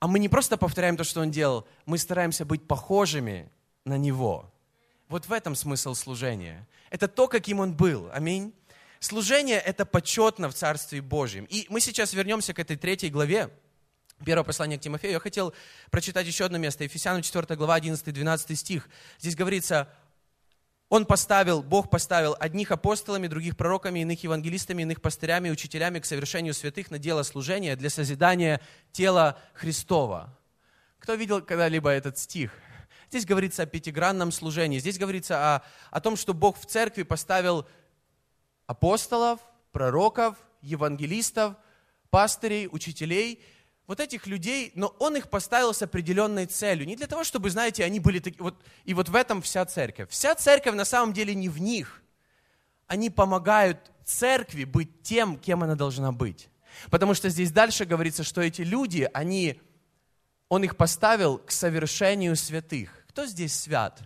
а 0.00 0.06
мы 0.06 0.18
не 0.18 0.28
просто 0.28 0.56
повторяем 0.56 0.96
то, 0.96 1.04
что 1.04 1.20
Он 1.20 1.30
делал, 1.30 1.66
мы 1.86 1.98
стараемся 1.98 2.44
быть 2.44 2.66
похожими 2.66 3.50
на 3.84 3.98
Него. 3.98 4.52
Вот 5.08 5.26
в 5.26 5.32
этом 5.32 5.54
смысл 5.54 5.94
служения. 5.94 6.66
Это 6.90 7.08
то, 7.08 7.28
каким 7.28 7.60
Он 7.60 7.74
был. 7.74 8.08
Аминь. 8.12 8.52
Служение– 9.00 9.58
это 9.64 9.86
почетно 9.86 10.48
в 10.48 10.54
Царстве 10.54 11.00
Божьем. 11.00 11.46
И 11.48 11.66
мы 11.68 11.80
сейчас 11.80 12.12
вернемся 12.12 12.52
к 12.52 12.58
этой 12.58 12.76
третьей 12.76 13.10
главе, 13.10 13.50
Первое 14.24 14.44
послание 14.44 14.78
к 14.78 14.82
Тимофею. 14.82 15.12
Я 15.12 15.20
хотел 15.20 15.54
прочитать 15.90 16.26
еще 16.26 16.44
одно 16.44 16.58
место. 16.58 16.82
Ефесянам 16.82 17.22
4 17.22 17.54
глава 17.56 17.78
11-12 17.78 18.56
стих. 18.56 18.88
Здесь 19.20 19.36
говорится, 19.36 19.88
он 20.88 21.04
поставил, 21.04 21.62
Бог 21.62 21.90
поставил 21.90 22.34
одних 22.40 22.70
апостолами, 22.70 23.26
других 23.26 23.56
пророками, 23.56 24.00
иных 24.00 24.22
евангелистами, 24.22 24.82
иных 24.82 25.02
пастырями, 25.02 25.50
учителями 25.50 25.98
к 25.98 26.06
совершению 26.06 26.54
святых 26.54 26.90
на 26.90 26.98
дело 26.98 27.22
служения 27.24 27.76
для 27.76 27.90
созидания 27.90 28.60
тела 28.92 29.38
Христова. 29.52 30.34
Кто 30.98 31.14
видел 31.14 31.42
когда-либо 31.42 31.90
этот 31.90 32.16
стих? 32.16 32.52
Здесь 33.10 33.26
говорится 33.26 33.62
о 33.62 33.66
пятигранном 33.66 34.32
служении. 34.32 34.78
Здесь 34.78 34.98
говорится 34.98 35.56
о, 35.56 35.62
о 35.90 36.00
том, 36.00 36.16
что 36.16 36.32
Бог 36.32 36.58
в 36.58 36.64
церкви 36.64 37.02
поставил 37.02 37.66
апостолов, 38.66 39.40
пророков, 39.72 40.36
евангелистов, 40.62 41.54
пастырей, 42.10 42.66
учителей– 42.70 43.42
вот 43.88 44.00
этих 44.00 44.26
людей, 44.26 44.70
но 44.74 44.94
он 44.98 45.16
их 45.16 45.30
поставил 45.30 45.72
с 45.72 45.80
определенной 45.80 46.44
целью. 46.44 46.86
Не 46.86 46.94
для 46.94 47.06
того, 47.06 47.24
чтобы, 47.24 47.48
знаете, 47.50 47.84
они 47.84 48.00
были 48.00 48.18
такие, 48.18 48.42
вот, 48.42 48.54
и 48.84 48.92
вот 48.92 49.08
в 49.08 49.16
этом 49.16 49.40
вся 49.40 49.64
церковь. 49.64 50.10
Вся 50.10 50.34
церковь 50.34 50.74
на 50.74 50.84
самом 50.84 51.14
деле 51.14 51.34
не 51.34 51.48
в 51.48 51.58
них. 51.58 52.02
Они 52.86 53.08
помогают 53.08 53.90
церкви 54.04 54.64
быть 54.64 55.02
тем, 55.02 55.38
кем 55.38 55.62
она 55.62 55.74
должна 55.74 56.12
быть. 56.12 56.50
Потому 56.90 57.14
что 57.14 57.30
здесь 57.30 57.50
дальше 57.50 57.86
говорится, 57.86 58.24
что 58.24 58.42
эти 58.42 58.60
люди, 58.60 59.08
они, 59.14 59.58
он 60.50 60.64
их 60.64 60.76
поставил 60.76 61.38
к 61.38 61.50
совершению 61.50 62.36
святых. 62.36 62.90
Кто 63.08 63.24
здесь 63.24 63.54
свят? 63.54 64.02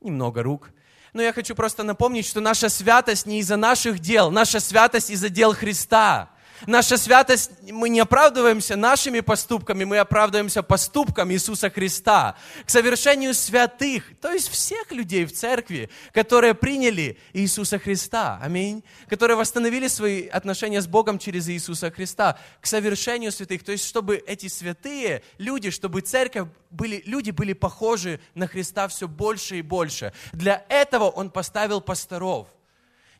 Немного 0.00 0.42
рук. 0.42 0.70
Но 1.12 1.22
я 1.22 1.32
хочу 1.32 1.54
просто 1.54 1.84
напомнить, 1.84 2.26
что 2.26 2.40
наша 2.40 2.68
святость 2.68 3.26
не 3.26 3.38
из-за 3.38 3.56
наших 3.56 4.00
дел, 4.00 4.32
наша 4.32 4.58
святость 4.58 5.10
из-за 5.10 5.28
дел 5.28 5.54
Христа. 5.54 6.33
Наша 6.66 6.96
святость, 6.96 7.50
мы 7.62 7.88
не 7.88 8.00
оправдываемся 8.00 8.76
нашими 8.76 9.20
поступками, 9.20 9.84
мы 9.84 9.98
оправдываемся 9.98 10.62
поступком 10.62 11.30
Иисуса 11.32 11.68
Христа. 11.68 12.36
К 12.64 12.70
совершению 12.70 13.34
святых, 13.34 14.04
то 14.20 14.32
есть 14.32 14.48
всех 14.48 14.92
людей 14.92 15.24
в 15.24 15.32
церкви, 15.32 15.90
которые 16.12 16.54
приняли 16.54 17.18
Иисуса 17.32 17.78
Христа, 17.78 18.38
аминь, 18.42 18.82
которые 19.08 19.36
восстановили 19.36 19.88
свои 19.88 20.26
отношения 20.28 20.80
с 20.80 20.86
Богом 20.86 21.18
через 21.18 21.48
Иисуса 21.48 21.90
Христа, 21.90 22.38
к 22.60 22.66
совершению 22.66 23.32
святых, 23.32 23.64
то 23.64 23.72
есть 23.72 23.86
чтобы 23.86 24.16
эти 24.16 24.48
святые 24.48 25.22
люди, 25.38 25.70
чтобы 25.70 26.00
церковь 26.00 26.48
были, 26.70 27.02
люди 27.04 27.30
были 27.30 27.52
похожи 27.52 28.20
на 28.34 28.46
Христа 28.46 28.88
все 28.88 29.08
больше 29.08 29.58
и 29.58 29.62
больше. 29.62 30.12
Для 30.32 30.64
этого 30.68 31.04
Он 31.04 31.30
поставил 31.30 31.80
пасторов– 31.80 32.48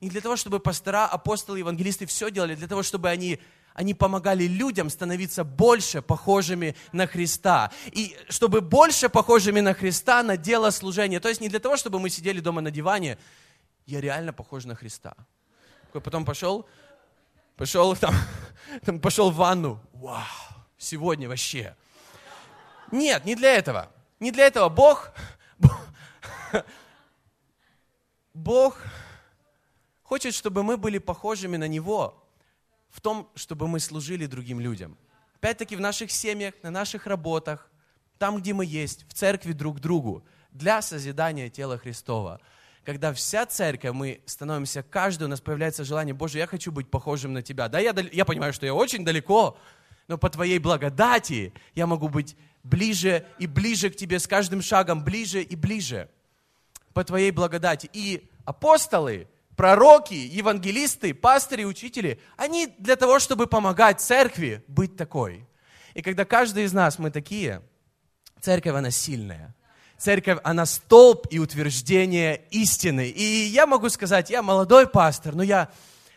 не 0.05 0.11
для 0.11 0.21
того, 0.21 0.37
чтобы 0.37 0.61
пастора, 0.61 1.07
апостолы, 1.07 1.61
евангелисты 1.61 2.05
все 2.05 2.31
делали, 2.31 2.55
для 2.55 2.69
того, 2.69 2.83
чтобы 2.83 3.09
они, 3.09 3.41
они 3.73 3.95
помогали 3.95 4.45
людям 4.45 4.91
становиться 4.91 5.45
больше 5.45 6.03
похожими 6.03 6.77
на 6.93 7.07
Христа. 7.07 7.73
И 7.87 8.15
чтобы 8.29 8.61
больше 8.61 9.09
похожими 9.09 9.61
на 9.61 9.73
Христа 9.73 10.23
на 10.23 10.37
дело 10.37 10.69
служения. 10.69 11.21
То 11.21 11.31
есть 11.31 11.41
не 11.41 11.49
для 11.49 11.59
того, 11.59 11.79
чтобы 11.79 12.01
мы 12.01 12.11
сидели 12.11 12.41
дома 12.41 12.61
на 12.61 12.71
диване, 12.71 13.17
я 13.87 14.03
реально 14.03 14.35
похож 14.35 14.67
на 14.67 14.75
Христа. 14.75 15.15
Потом 15.91 16.27
пошел, 16.27 16.69
пошел 17.57 17.97
там, 17.97 18.15
там 18.85 19.01
пошел 19.01 19.31
в 19.31 19.37
ванну. 19.37 19.81
Вау, 19.95 20.23
сегодня 20.77 21.31
вообще. 21.31 21.75
Нет, 22.93 23.25
не 23.25 23.35
для 23.37 23.55
этого. 23.55 23.91
Не 24.21 24.33
для 24.33 24.49
этого. 24.49 24.69
Бог, 24.69 25.13
Бог 28.35 28.77
хочет, 30.05 30.35
чтобы 30.35 30.63
мы 30.63 30.77
были 30.77 30.99
похожими 30.99 31.57
на 31.57 31.67
Него 31.67 32.23
в 32.91 33.01
том, 33.01 33.29
чтобы 33.35 33.67
мы 33.67 33.81
служили 33.81 34.27
другим 34.27 34.61
людям. 34.61 34.97
Опять-таки 35.37 35.75
в 35.75 35.81
наших 35.81 36.13
семьях, 36.13 36.55
на 36.63 36.71
наших 36.71 37.07
работах, 37.09 37.71
там, 38.19 38.39
где 38.39 38.55
мы 38.55 38.65
есть, 38.65 39.05
в 39.09 39.15
церкви 39.15 39.53
друг 39.53 39.81
другу, 39.81 40.25
для 40.53 40.81
созидания 40.81 41.51
тела 41.51 41.77
Христова. 41.77 42.41
Когда 42.85 43.13
вся 43.13 43.45
церковь, 43.47 43.93
мы 43.93 44.21
становимся, 44.27 44.83
каждый, 44.83 45.25
у 45.25 45.29
нас 45.29 45.41
появляется 45.41 45.85
желание, 45.85 46.15
Боже, 46.15 46.39
я 46.39 46.47
хочу 46.47 46.71
быть 46.71 46.89
похожим 46.91 47.33
на 47.33 47.43
Тебя. 47.43 47.69
Да, 47.69 47.81
я, 47.81 47.95
я 48.13 48.25
понимаю, 48.25 48.53
что 48.53 48.67
я 48.67 48.75
очень 48.75 49.05
далеко, 49.05 49.59
но 50.07 50.19
по 50.19 50.31
Твоей 50.31 50.59
благодати 50.59 51.53
я 51.75 51.87
могу 51.87 52.09
быть 52.09 52.37
ближе 52.63 53.27
и 53.39 53.47
ближе 53.47 53.91
к 53.91 53.97
Тебе, 53.97 54.19
с 54.19 54.27
каждым 54.27 54.63
шагом 54.63 55.03
ближе 55.03 55.43
и 55.43 55.57
ближе. 55.57 56.09
По 56.93 57.03
Твоей 57.05 57.31
благодати. 57.33 57.91
И 57.93 58.31
апостолы, 58.45 59.29
пророки, 59.57 60.15
евангелисты, 60.15 61.15
пастыри, 61.15 61.65
учители, 61.65 62.21
они 62.37 62.69
для 62.79 62.97
того, 62.97 63.19
чтобы 63.19 63.47
помогать 63.47 64.01
церкви 64.01 64.65
быть 64.69 64.97
такой. 64.97 65.47
И 65.95 66.03
когда 66.03 66.25
каждый 66.25 66.65
из 66.65 66.73
нас, 66.73 66.99
мы 66.99 67.11
такие, 67.11 67.63
церковь, 68.41 68.75
она 68.75 68.91
сильная. 68.91 69.55
Церковь, 69.97 70.39
она 70.43 70.67
столб 70.67 71.27
и 71.31 71.39
утверждение 71.39 72.43
истины. 72.51 73.09
И 73.09 73.23
я 73.23 73.67
могу 73.67 73.89
сказать, 73.89 74.29
я 74.29 74.43
молодой 74.43 74.87
пастор, 74.87 75.35
но 75.35 75.43
я 75.43 75.71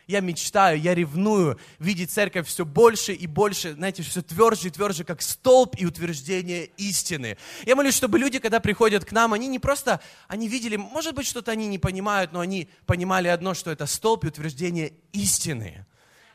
я 0.07 0.21
мечтаю, 0.21 0.79
я 0.79 0.95
ревную 0.95 1.59
видеть 1.79 2.11
церковь 2.11 2.47
все 2.47 2.65
больше 2.65 3.13
и 3.13 3.27
больше, 3.27 3.73
знаете, 3.73 4.03
все 4.03 4.21
тверже 4.21 4.69
и 4.69 4.71
тверже, 4.71 5.03
как 5.03 5.21
столб 5.21 5.75
и 5.77 5.85
утверждение 5.85 6.67
истины. 6.77 7.37
Я 7.65 7.75
молюсь, 7.75 7.93
чтобы 7.93 8.17
люди, 8.17 8.39
когда 8.39 8.61
приходят 8.61 9.03
к 9.03 9.11
нам, 9.11 9.33
они 9.33 9.47
не 9.47 9.59
просто, 9.59 9.99
они 10.29 10.47
видели, 10.47 10.77
может 10.77 11.13
быть, 11.13 11.27
что-то 11.27 11.51
они 11.51 11.67
не 11.67 11.77
понимают, 11.77 12.31
но 12.31 12.39
они 12.39 12.69
понимали 12.85 13.27
одно, 13.27 13.53
что 13.53 13.69
это 13.69 13.85
столб 13.85 14.23
и 14.23 14.27
утверждение 14.27 14.93
истины. 15.11 15.85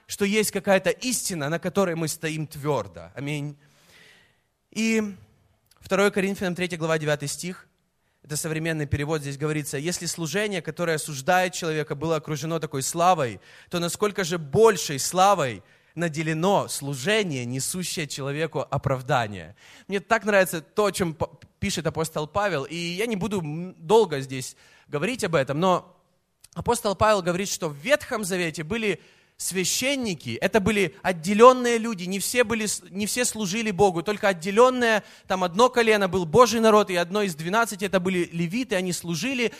Что 0.06 0.26
есть 0.26 0.50
какая-то 0.50 0.90
истина, 0.90 1.48
на 1.48 1.58
которой 1.58 1.94
мы 1.94 2.08
стоим 2.08 2.46
твердо. 2.46 3.10
Аминь. 3.14 3.56
И 4.70 5.02
2 5.88 6.10
Коринфянам 6.10 6.54
3 6.54 6.76
глава 6.76 6.98
9 6.98 7.30
стих 7.30 7.66
это 8.24 8.36
современный 8.36 8.86
перевод, 8.86 9.20
здесь 9.22 9.36
говорится, 9.36 9.78
если 9.78 10.06
служение, 10.06 10.62
которое 10.62 10.94
осуждает 10.94 11.54
человека, 11.54 11.94
было 11.94 12.16
окружено 12.16 12.60
такой 12.60 12.82
славой, 12.82 13.40
то 13.68 13.80
насколько 13.80 14.22
же 14.22 14.38
большей 14.38 14.98
славой 14.98 15.62
наделено 15.94 16.68
служение, 16.68 17.44
несущее 17.44 18.06
человеку 18.06 18.60
оправдание. 18.70 19.56
Мне 19.88 20.00
так 20.00 20.24
нравится 20.24 20.60
то, 20.60 20.86
о 20.86 20.92
чем 20.92 21.16
пишет 21.58 21.86
апостол 21.86 22.26
Павел, 22.26 22.64
и 22.64 22.76
я 22.76 23.06
не 23.06 23.16
буду 23.16 23.42
долго 23.76 24.20
здесь 24.20 24.56
говорить 24.86 25.24
об 25.24 25.34
этом, 25.34 25.58
но 25.58 25.96
апостол 26.54 26.94
Павел 26.94 27.22
говорит, 27.22 27.48
что 27.48 27.68
в 27.68 27.76
Ветхом 27.76 28.24
Завете 28.24 28.62
были 28.62 29.00
священники, 29.36 30.38
это 30.40 30.60
были 30.60 30.94
отделенные 31.02 31.78
люди, 31.78 32.04
не 32.04 32.18
все, 32.18 32.44
были, 32.44 32.66
не 32.90 33.06
все 33.06 33.24
служили 33.24 33.70
Богу, 33.70 34.02
только 34.02 34.28
отделенное, 34.28 35.02
там 35.26 35.42
одно 35.42 35.68
колено 35.68 36.08
был 36.08 36.26
Божий 36.26 36.60
народ, 36.60 36.90
и 36.90 36.96
одно 36.96 37.22
из 37.22 37.34
двенадцати 37.34 37.84
это 37.86 37.98
были 37.98 38.28
левиты, 38.32 38.76
они 38.76 38.92
служили, 38.92 39.52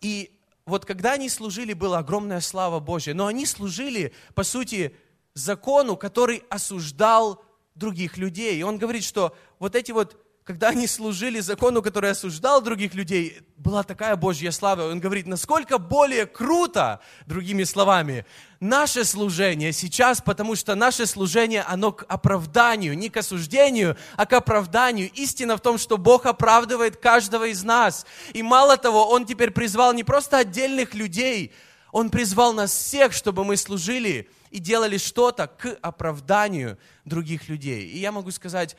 и 0.00 0.32
вот 0.64 0.84
когда 0.84 1.12
они 1.12 1.28
служили, 1.28 1.72
была 1.72 1.98
огромная 1.98 2.40
слава 2.40 2.80
Божья, 2.80 3.14
но 3.14 3.26
они 3.26 3.46
служили, 3.46 4.12
по 4.34 4.44
сути, 4.44 4.94
закону, 5.34 5.96
который 5.96 6.42
осуждал 6.50 7.44
других 7.74 8.16
людей. 8.16 8.58
И 8.58 8.62
он 8.62 8.78
говорит, 8.78 9.04
что 9.04 9.36
вот 9.58 9.74
эти 9.74 9.92
вот 9.92 10.16
когда 10.44 10.70
они 10.70 10.88
служили 10.88 11.38
закону, 11.38 11.82
который 11.82 12.10
осуждал 12.10 12.60
других 12.60 12.94
людей, 12.94 13.42
была 13.56 13.84
такая 13.84 14.16
Божья 14.16 14.50
слава. 14.50 14.90
Он 14.90 14.98
говорит, 14.98 15.26
насколько 15.26 15.78
более 15.78 16.26
круто, 16.26 17.00
другими 17.26 17.62
словами, 17.62 18.26
наше 18.58 19.04
служение 19.04 19.72
сейчас, 19.72 20.20
потому 20.20 20.56
что 20.56 20.74
наше 20.74 21.06
служение, 21.06 21.62
оно 21.62 21.92
к 21.92 22.04
оправданию, 22.08 22.98
не 22.98 23.08
к 23.08 23.18
осуждению, 23.18 23.96
а 24.16 24.26
к 24.26 24.32
оправданию. 24.32 25.12
Истина 25.12 25.56
в 25.56 25.60
том, 25.60 25.78
что 25.78 25.96
Бог 25.96 26.26
оправдывает 26.26 26.96
каждого 26.96 27.44
из 27.44 27.62
нас. 27.62 28.04
И 28.32 28.42
мало 28.42 28.76
того, 28.76 29.08
Он 29.10 29.24
теперь 29.24 29.52
призвал 29.52 29.92
не 29.92 30.02
просто 30.02 30.38
отдельных 30.38 30.94
людей, 30.94 31.52
Он 31.92 32.10
призвал 32.10 32.52
нас 32.52 32.72
всех, 32.72 33.12
чтобы 33.12 33.44
мы 33.44 33.56
служили 33.56 34.28
и 34.50 34.58
делали 34.58 34.98
что-то 34.98 35.46
к 35.46 35.78
оправданию 35.82 36.78
других 37.04 37.48
людей. 37.48 37.86
И 37.86 37.98
я 37.98 38.10
могу 38.10 38.32
сказать, 38.32 38.76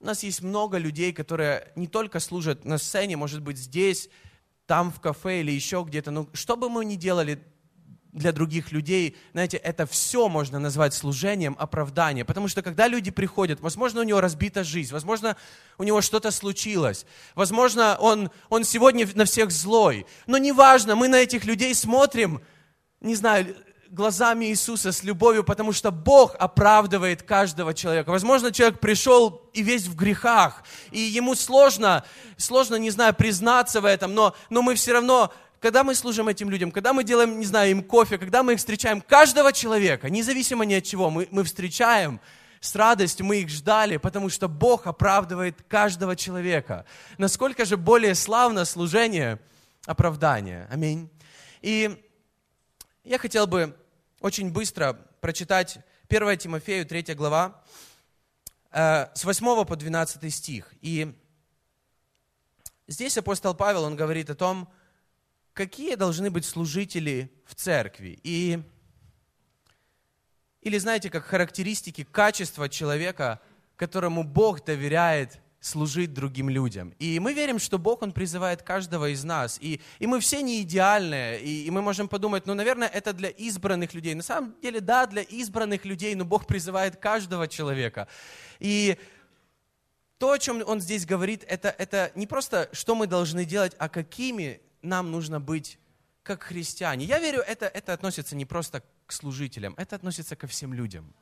у 0.00 0.06
нас 0.06 0.22
есть 0.22 0.42
много 0.42 0.78
людей, 0.78 1.12
которые 1.12 1.72
не 1.76 1.86
только 1.86 2.20
служат 2.20 2.64
на 2.64 2.78
сцене, 2.78 3.16
может 3.16 3.42
быть, 3.42 3.56
здесь, 3.58 4.08
там 4.66 4.92
в 4.92 5.00
кафе 5.00 5.40
или 5.40 5.52
еще 5.52 5.84
где-то. 5.86 6.10
Но 6.10 6.28
что 6.32 6.56
бы 6.56 6.68
мы 6.68 6.84
ни 6.84 6.96
делали 6.96 7.42
для 8.12 8.32
других 8.32 8.72
людей, 8.72 9.16
знаете, 9.32 9.58
это 9.58 9.86
все 9.86 10.28
можно 10.28 10.58
назвать 10.58 10.94
служением 10.94 11.54
оправдания. 11.58 12.24
Потому 12.24 12.48
что 12.48 12.62
когда 12.62 12.88
люди 12.88 13.10
приходят, 13.10 13.60
возможно, 13.60 14.00
у 14.00 14.04
него 14.04 14.20
разбита 14.20 14.64
жизнь, 14.64 14.92
возможно, 14.92 15.36
у 15.76 15.82
него 15.82 16.00
что-то 16.00 16.30
случилось, 16.30 17.04
возможно, 17.34 17.96
он, 18.00 18.30
он 18.48 18.64
сегодня 18.64 19.06
на 19.14 19.26
всех 19.26 19.50
злой. 19.50 20.06
Но 20.26 20.38
неважно, 20.38 20.96
мы 20.96 21.08
на 21.08 21.16
этих 21.16 21.44
людей 21.44 21.74
смотрим, 21.74 22.40
не 23.00 23.14
знаю, 23.14 23.54
глазами 23.96 24.44
Иисуса 24.44 24.92
с 24.92 25.02
любовью, 25.02 25.42
потому 25.42 25.72
что 25.72 25.90
Бог 25.90 26.36
оправдывает 26.38 27.22
каждого 27.22 27.74
человека. 27.74 28.10
Возможно, 28.10 28.52
человек 28.52 28.78
пришел 28.78 29.50
и 29.54 29.62
весь 29.62 29.86
в 29.86 29.96
грехах, 29.96 30.62
и 30.90 31.00
ему 31.00 31.34
сложно, 31.34 32.04
сложно, 32.36 32.76
не 32.76 32.90
знаю, 32.90 33.14
признаться 33.14 33.80
в 33.80 33.86
этом, 33.86 34.14
но, 34.14 34.36
но 34.50 34.62
мы 34.62 34.74
все 34.74 34.92
равно, 34.92 35.32
когда 35.60 35.82
мы 35.82 35.94
служим 35.94 36.28
этим 36.28 36.50
людям, 36.50 36.70
когда 36.70 36.92
мы 36.92 37.02
делаем, 37.02 37.40
не 37.40 37.46
знаю, 37.46 37.70
им 37.70 37.82
кофе, 37.82 38.18
когда 38.18 38.42
мы 38.42 38.52
их 38.52 38.58
встречаем, 38.58 39.00
каждого 39.00 39.52
человека, 39.52 40.10
независимо 40.10 40.64
ни 40.64 40.74
от 40.74 40.84
чего, 40.84 41.10
мы, 41.10 41.26
мы 41.30 41.42
встречаем 41.42 42.20
с 42.60 42.74
радостью, 42.76 43.24
мы 43.24 43.38
их 43.38 43.48
ждали, 43.48 43.96
потому 43.96 44.28
что 44.28 44.46
Бог 44.46 44.86
оправдывает 44.86 45.62
каждого 45.68 46.16
человека. 46.16 46.84
Насколько 47.16 47.64
же 47.64 47.76
более 47.76 48.14
славно 48.14 48.64
служение 48.64 49.40
оправдания. 49.86 50.68
Аминь. 50.70 51.08
И 51.62 52.02
я 53.04 53.18
хотел 53.18 53.46
бы 53.46 53.74
очень 54.26 54.50
быстро 54.50 54.94
прочитать 55.20 55.78
1 56.08 56.36
Тимофею, 56.38 56.84
3 56.84 57.14
глава, 57.14 57.62
э, 58.72 59.06
с 59.14 59.24
8 59.24 59.64
по 59.64 59.76
12 59.76 60.34
стих. 60.34 60.74
И 60.80 61.14
здесь 62.88 63.16
апостол 63.16 63.54
Павел, 63.54 63.84
он 63.84 63.94
говорит 63.94 64.28
о 64.28 64.34
том, 64.34 64.68
какие 65.52 65.94
должны 65.94 66.32
быть 66.32 66.44
служители 66.44 67.32
в 67.46 67.54
церкви. 67.54 68.18
И, 68.24 68.58
или 70.60 70.76
знаете, 70.76 71.08
как 71.08 71.24
характеристики, 71.24 72.02
качества 72.02 72.68
человека, 72.68 73.40
которому 73.76 74.24
Бог 74.24 74.64
доверяет 74.64 75.38
служить 75.66 76.14
другим 76.14 76.48
людям. 76.48 76.94
И 77.00 77.18
мы 77.18 77.34
верим, 77.34 77.58
что 77.58 77.78
Бог, 77.78 78.02
Он 78.02 78.12
призывает 78.12 78.62
каждого 78.62 79.10
из 79.10 79.24
нас. 79.24 79.58
И, 79.60 79.80
и 79.98 80.06
мы 80.06 80.20
все 80.20 80.40
не 80.40 80.62
идеальные. 80.62 81.40
И, 81.42 81.66
и 81.66 81.70
мы 81.70 81.82
можем 81.82 82.08
подумать, 82.08 82.46
ну, 82.46 82.54
наверное, 82.54 82.86
это 82.86 83.12
для 83.12 83.30
избранных 83.30 83.92
людей. 83.92 84.14
На 84.14 84.22
самом 84.22 84.54
деле, 84.62 84.80
да, 84.80 85.06
для 85.06 85.22
избранных 85.22 85.84
людей, 85.84 86.14
но 86.14 86.24
Бог 86.24 86.46
призывает 86.46 86.96
каждого 86.96 87.48
человека. 87.48 88.06
И 88.60 88.96
то, 90.18 90.32
о 90.32 90.38
чем 90.38 90.62
Он 90.64 90.80
здесь 90.80 91.04
говорит, 91.04 91.44
это, 91.48 91.68
это 91.68 92.12
не 92.14 92.28
просто, 92.28 92.68
что 92.72 92.94
мы 92.94 93.08
должны 93.08 93.44
делать, 93.44 93.74
а 93.78 93.88
какими 93.88 94.60
нам 94.82 95.10
нужно 95.10 95.40
быть 95.40 95.78
как 96.22 96.44
христиане. 96.44 97.04
Я 97.04 97.18
верю, 97.18 97.40
это, 97.40 97.66
это 97.66 97.92
относится 97.92 98.36
не 98.36 98.44
просто 98.44 98.82
к 99.06 99.12
служителям, 99.12 99.74
это 99.76 99.96
относится 99.96 100.36
ко 100.36 100.46
всем 100.46 100.72
людям. 100.72 101.12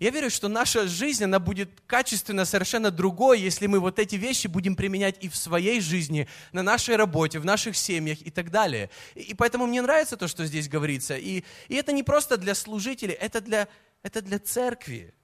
Я 0.00 0.10
верю, 0.10 0.30
что 0.30 0.48
наша 0.48 0.86
жизнь, 0.88 1.24
она 1.24 1.38
будет 1.38 1.70
качественно 1.86 2.44
совершенно 2.44 2.90
другой, 2.90 3.40
если 3.40 3.66
мы 3.66 3.80
вот 3.80 3.98
эти 3.98 4.16
вещи 4.16 4.46
будем 4.46 4.76
применять 4.76 5.16
и 5.20 5.28
в 5.28 5.36
своей 5.36 5.80
жизни, 5.80 6.28
на 6.52 6.62
нашей 6.62 6.96
работе, 6.96 7.38
в 7.38 7.44
наших 7.44 7.76
семьях 7.76 8.18
и 8.22 8.30
так 8.30 8.50
далее. 8.50 8.90
И 9.14 9.34
поэтому 9.34 9.66
мне 9.66 9.82
нравится 9.82 10.16
то, 10.16 10.28
что 10.28 10.44
здесь 10.44 10.68
говорится. 10.68 11.16
И, 11.16 11.44
и 11.68 11.74
это 11.74 11.92
не 11.92 12.02
просто 12.02 12.36
для 12.36 12.54
служителей, 12.54 13.14
это 13.14 13.40
для, 13.40 13.68
это 14.02 14.22
для 14.22 14.38
церкви. 14.38 15.14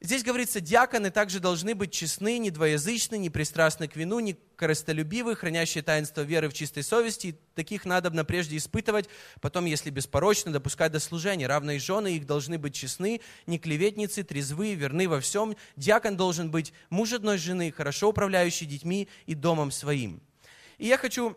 Здесь 0.00 0.22
говорится, 0.22 0.60
диаконы 0.60 1.10
также 1.10 1.40
должны 1.40 1.74
быть 1.74 1.90
честны, 1.90 2.38
недвоязычны, 2.38 3.18
не 3.18 3.30
пристрастны 3.30 3.88
к 3.88 3.96
вину, 3.96 4.20
не 4.20 4.36
корыстолюбивы, 4.54 5.34
хранящие 5.34 5.82
таинство 5.82 6.20
веры 6.20 6.48
в 6.48 6.54
чистой 6.54 6.84
совести. 6.84 7.36
Таких 7.56 7.84
надо 7.84 8.24
прежде 8.24 8.56
испытывать, 8.56 9.08
потом, 9.40 9.64
если 9.64 9.90
беспорочно, 9.90 10.52
допускать 10.52 10.92
до 10.92 11.00
служения. 11.00 11.48
Равные 11.48 11.80
жены 11.80 12.14
их 12.14 12.26
должны 12.26 12.58
быть 12.58 12.76
честны, 12.76 13.20
не 13.46 13.58
клеветницы, 13.58 14.22
трезвы, 14.22 14.74
верны 14.74 15.08
во 15.08 15.20
всем. 15.20 15.56
Диакон 15.74 16.16
должен 16.16 16.52
быть 16.52 16.72
муж 16.90 17.12
одной 17.12 17.36
жены, 17.36 17.72
хорошо 17.72 18.10
управляющий 18.10 18.66
детьми 18.66 19.08
и 19.26 19.34
домом 19.34 19.72
своим. 19.72 20.22
И 20.78 20.86
я 20.86 20.96
хочу 20.96 21.36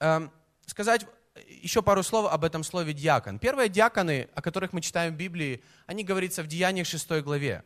э, 0.00 0.28
сказать 0.66 1.06
еще 1.46 1.82
пару 1.82 2.02
слов 2.02 2.30
об 2.30 2.44
этом 2.44 2.64
слове 2.64 2.92
диакон. 2.92 3.38
Первые 3.38 3.68
диаконы, 3.68 4.28
о 4.34 4.42
которых 4.42 4.72
мы 4.72 4.80
читаем 4.80 5.14
в 5.14 5.16
Библии, 5.16 5.62
они 5.86 6.04
говорится 6.04 6.42
в 6.42 6.46
Деяниях 6.46 6.86
6 6.86 7.22
главе. 7.22 7.62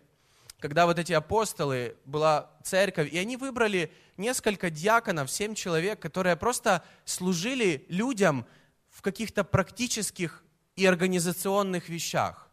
Когда 0.61 0.87
вот 0.87 0.99
эти 0.99 1.13
апостолы, 1.13 1.97
была 2.05 2.51
церковь, 2.63 3.13
и 3.13 3.19
они 3.19 3.37
выбрали 3.37 3.93
несколько 4.17 4.71
диаконов, 4.71 5.31
семь 5.31 5.55
человек, 5.55 6.01
которые 6.01 6.37
просто 6.37 6.83
служили 7.05 7.85
людям 7.89 8.47
в 8.91 9.03
каких-то 9.03 9.45
практических 9.45 10.43
и 10.77 10.87
организационных 10.87 11.89
вещах. 11.89 12.49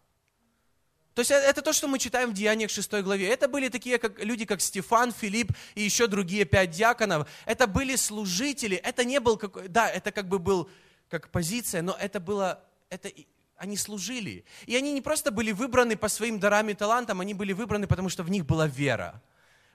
То 1.13 1.19
есть 1.19 1.31
это 1.31 1.61
то, 1.61 1.73
что 1.73 1.87
мы 1.87 1.99
читаем 1.99 2.31
в 2.31 2.33
Деяниях 2.33 2.71
6 2.71 2.93
главе. 3.03 3.27
Это 3.27 3.49
были 3.49 3.67
такие 3.67 3.97
как, 3.97 4.23
люди, 4.23 4.45
как 4.45 4.61
Стефан, 4.61 5.11
Филипп 5.11 5.51
и 5.75 5.81
еще 5.81 6.07
другие 6.07 6.45
пять 6.45 6.71
диаконов. 6.71 7.27
Это 7.45 7.67
были 7.67 7.97
служители. 7.97 8.77
Это 8.77 9.03
не 9.03 9.19
был, 9.19 9.37
какой, 9.37 9.67
да, 9.67 9.89
это 9.89 10.11
как 10.11 10.29
бы 10.29 10.39
был 10.39 10.69
как 11.11 11.29
позиция, 11.29 11.81
но 11.81 11.93
это 11.99 12.21
было, 12.21 12.63
это, 12.89 13.11
они 13.57 13.75
служили. 13.75 14.45
И 14.65 14.77
они 14.77 14.93
не 14.93 15.01
просто 15.01 15.29
были 15.29 15.51
выбраны 15.51 15.97
по 15.97 16.07
своим 16.07 16.39
дарам 16.39 16.69
и 16.69 16.73
талантам, 16.73 17.19
они 17.19 17.33
были 17.33 17.51
выбраны, 17.51 17.85
потому 17.85 18.07
что 18.07 18.23
в 18.23 18.29
них 18.29 18.45
была 18.45 18.65
вера. 18.65 19.21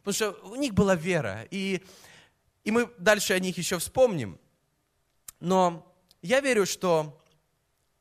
Потому 0.02 0.14
что 0.14 0.48
у 0.48 0.56
них 0.56 0.72
была 0.72 0.94
вера. 0.94 1.46
И, 1.50 1.84
и 2.64 2.70
мы 2.70 2.90
дальше 2.96 3.34
о 3.34 3.38
них 3.38 3.58
еще 3.58 3.78
вспомним. 3.78 4.38
Но 5.38 5.94
я 6.22 6.40
верю, 6.40 6.64
что 6.64 7.22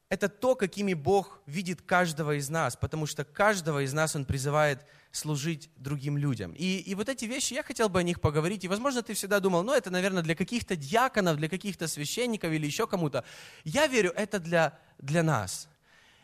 это 0.10 0.30
то, 0.30 0.56
какими 0.56 0.94
Бог 0.94 1.42
видит 1.46 1.82
каждого 1.82 2.38
из 2.38 2.50
нас, 2.50 2.76
потому 2.76 3.06
что 3.06 3.24
каждого 3.24 3.84
из 3.84 3.94
нас 3.94 4.16
Он 4.16 4.26
призывает 4.26 4.86
служить 5.12 5.70
другим 5.78 6.18
людям. 6.18 6.54
И, 6.54 6.78
и 6.78 6.94
вот 6.94 7.10
эти 7.10 7.26
вещи, 7.26 7.54
я 7.54 7.64
хотел 7.64 7.90
бы 7.90 8.00
о 8.00 8.04
них 8.04 8.22
поговорить. 8.22 8.64
И, 8.64 8.68
возможно, 8.68 9.02
ты 9.02 9.14
всегда 9.14 9.40
думал, 9.40 9.64
ну, 9.64 9.74
это, 9.74 9.90
наверное, 9.90 10.22
для 10.22 10.36
каких-то 10.36 10.76
диаконов, 10.76 11.38
для 11.38 11.50
каких-то 11.50 11.88
священников 11.88 12.52
или 12.52 12.66
еще 12.66 12.86
кому-то. 12.86 13.24
Я 13.64 13.88
верю, 13.88 14.12
это 14.16 14.40
для, 14.40 14.78
для 15.00 15.24
нас. 15.24 15.70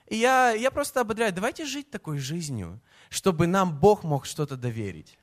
И 0.07 0.17
я, 0.17 0.51
я 0.51 0.71
просто 0.71 1.01
ободряю, 1.01 1.33
давайте 1.33 1.65
жить 1.65 1.89
такой 1.89 2.19
жизнью, 2.19 2.79
чтобы 3.09 3.47
нам 3.47 3.79
Бог 3.79 4.03
мог 4.03 4.25
что-то 4.25 4.57
доверить 4.57 5.17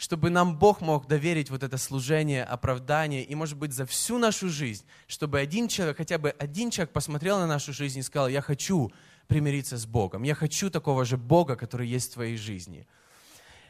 чтобы 0.00 0.30
нам 0.30 0.58
Бог 0.58 0.80
мог 0.80 1.06
доверить 1.06 1.50
вот 1.50 1.62
это 1.62 1.76
служение, 1.76 2.42
оправдание, 2.42 3.22
и, 3.22 3.34
может 3.34 3.58
быть, 3.58 3.74
за 3.74 3.84
всю 3.84 4.16
нашу 4.16 4.48
жизнь, 4.48 4.86
чтобы 5.06 5.38
один 5.38 5.68
человек, 5.68 5.98
хотя 5.98 6.16
бы 6.16 6.30
один 6.30 6.70
человек 6.70 6.94
посмотрел 6.94 7.38
на 7.38 7.46
нашу 7.46 7.74
жизнь 7.74 7.98
и 7.98 8.02
сказал, 8.02 8.28
я 8.28 8.40
хочу 8.40 8.90
примириться 9.26 9.76
с 9.76 9.84
Богом. 9.84 10.22
Я 10.22 10.34
хочу 10.34 10.70
такого 10.70 11.04
же 11.04 11.18
Бога, 11.18 11.54
который 11.54 11.86
есть 11.86 12.12
в 12.12 12.14
твоей 12.14 12.38
жизни. 12.38 12.86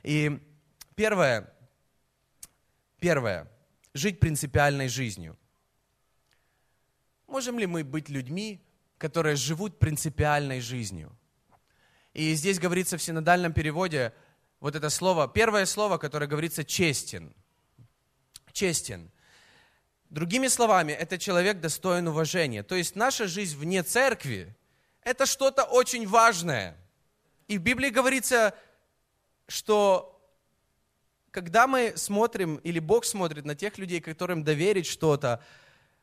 И 0.05 0.39
первое, 0.95 1.53
первое, 3.01 3.51
жить 3.93 4.21
принципиальной 4.21 4.87
жизнью. 4.87 5.37
Можем 7.27 7.59
ли 7.59 7.67
мы 7.67 7.83
быть 7.83 8.09
людьми, 8.09 8.65
которые 8.99 9.35
живут 9.35 9.81
принципиальной 9.81 10.61
жизнью? 10.61 11.11
И 12.15 12.35
здесь 12.35 12.61
говорится 12.61 12.97
в 12.99 13.03
синодальном 13.03 13.53
переводе 13.53 14.13
вот 14.61 14.77
это 14.77 14.91
слово, 14.91 15.27
первое 15.27 15.67
слово, 15.67 15.99
которое 15.99 16.27
говорится 16.27 16.65
честен. 16.65 17.35
Честен. 18.53 19.11
Другими 20.11 20.49
словами, 20.49 20.93
это 20.93 21.19
человек 21.19 21.61
достоин 21.61 22.09
уважения. 22.09 22.63
То 22.63 22.75
есть 22.75 22.97
наша 22.97 23.27
жизнь 23.27 23.57
вне 23.57 23.83
церкви, 23.83 24.55
это 25.03 25.25
что-то 25.25 25.65
очень 25.65 26.07
важное. 26.07 26.77
И 27.49 27.59
в 27.59 27.63
Библии 27.63 27.91
говорится, 27.91 28.55
что 29.49 30.21
когда 31.31 31.67
мы 31.67 31.95
смотрим, 31.97 32.57
или 32.57 32.81
Бог 32.81 33.05
смотрит 33.05 33.45
на 33.45 33.55
тех 33.55 33.79
людей, 33.79 34.01
которым 34.01 34.43
доверить 34.43 34.87
что-то, 34.87 35.43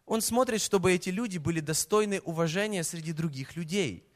Он 0.06 0.22
смотрит, 0.22 0.62
чтобы 0.62 0.94
эти 0.94 1.10
люди 1.10 1.38
были 1.38 1.60
достойны 1.60 2.22
уважения 2.22 2.84
среди 2.84 3.12
других 3.12 3.56
людей. 3.56 4.07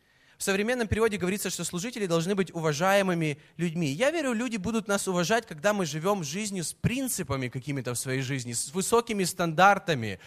В 0.41 0.43
современном 0.43 0.87
переводе 0.87 1.17
говорится, 1.17 1.51
что 1.51 1.63
служители 1.63 2.07
должны 2.07 2.33
быть 2.33 2.51
уважаемыми 2.51 3.37
людьми. 3.57 3.89
Я 3.89 4.09
верю, 4.09 4.33
люди 4.33 4.57
будут 4.57 4.87
нас 4.87 5.07
уважать, 5.07 5.45
когда 5.45 5.71
мы 5.71 5.85
живем 5.85 6.23
жизнью 6.23 6.63
с 6.63 6.73
принципами 6.73 7.47
какими-то 7.47 7.93
в 7.93 7.99
своей 7.99 8.21
жизни, 8.21 8.53
с 8.53 8.73
высокими 8.73 9.23
стандартами, 9.23 10.19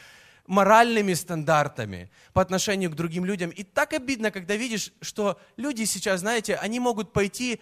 моральными 0.46 1.14
стандартами 1.14 2.12
по 2.32 2.40
отношению 2.40 2.92
к 2.92 2.94
другим 2.94 3.24
людям. 3.24 3.50
И 3.50 3.64
так 3.64 3.92
обидно, 3.92 4.30
когда 4.30 4.54
видишь, 4.54 4.92
что 5.00 5.36
люди 5.56 5.82
сейчас, 5.82 6.20
знаете, 6.20 6.54
они 6.54 6.78
могут 6.78 7.12
пойти 7.12 7.60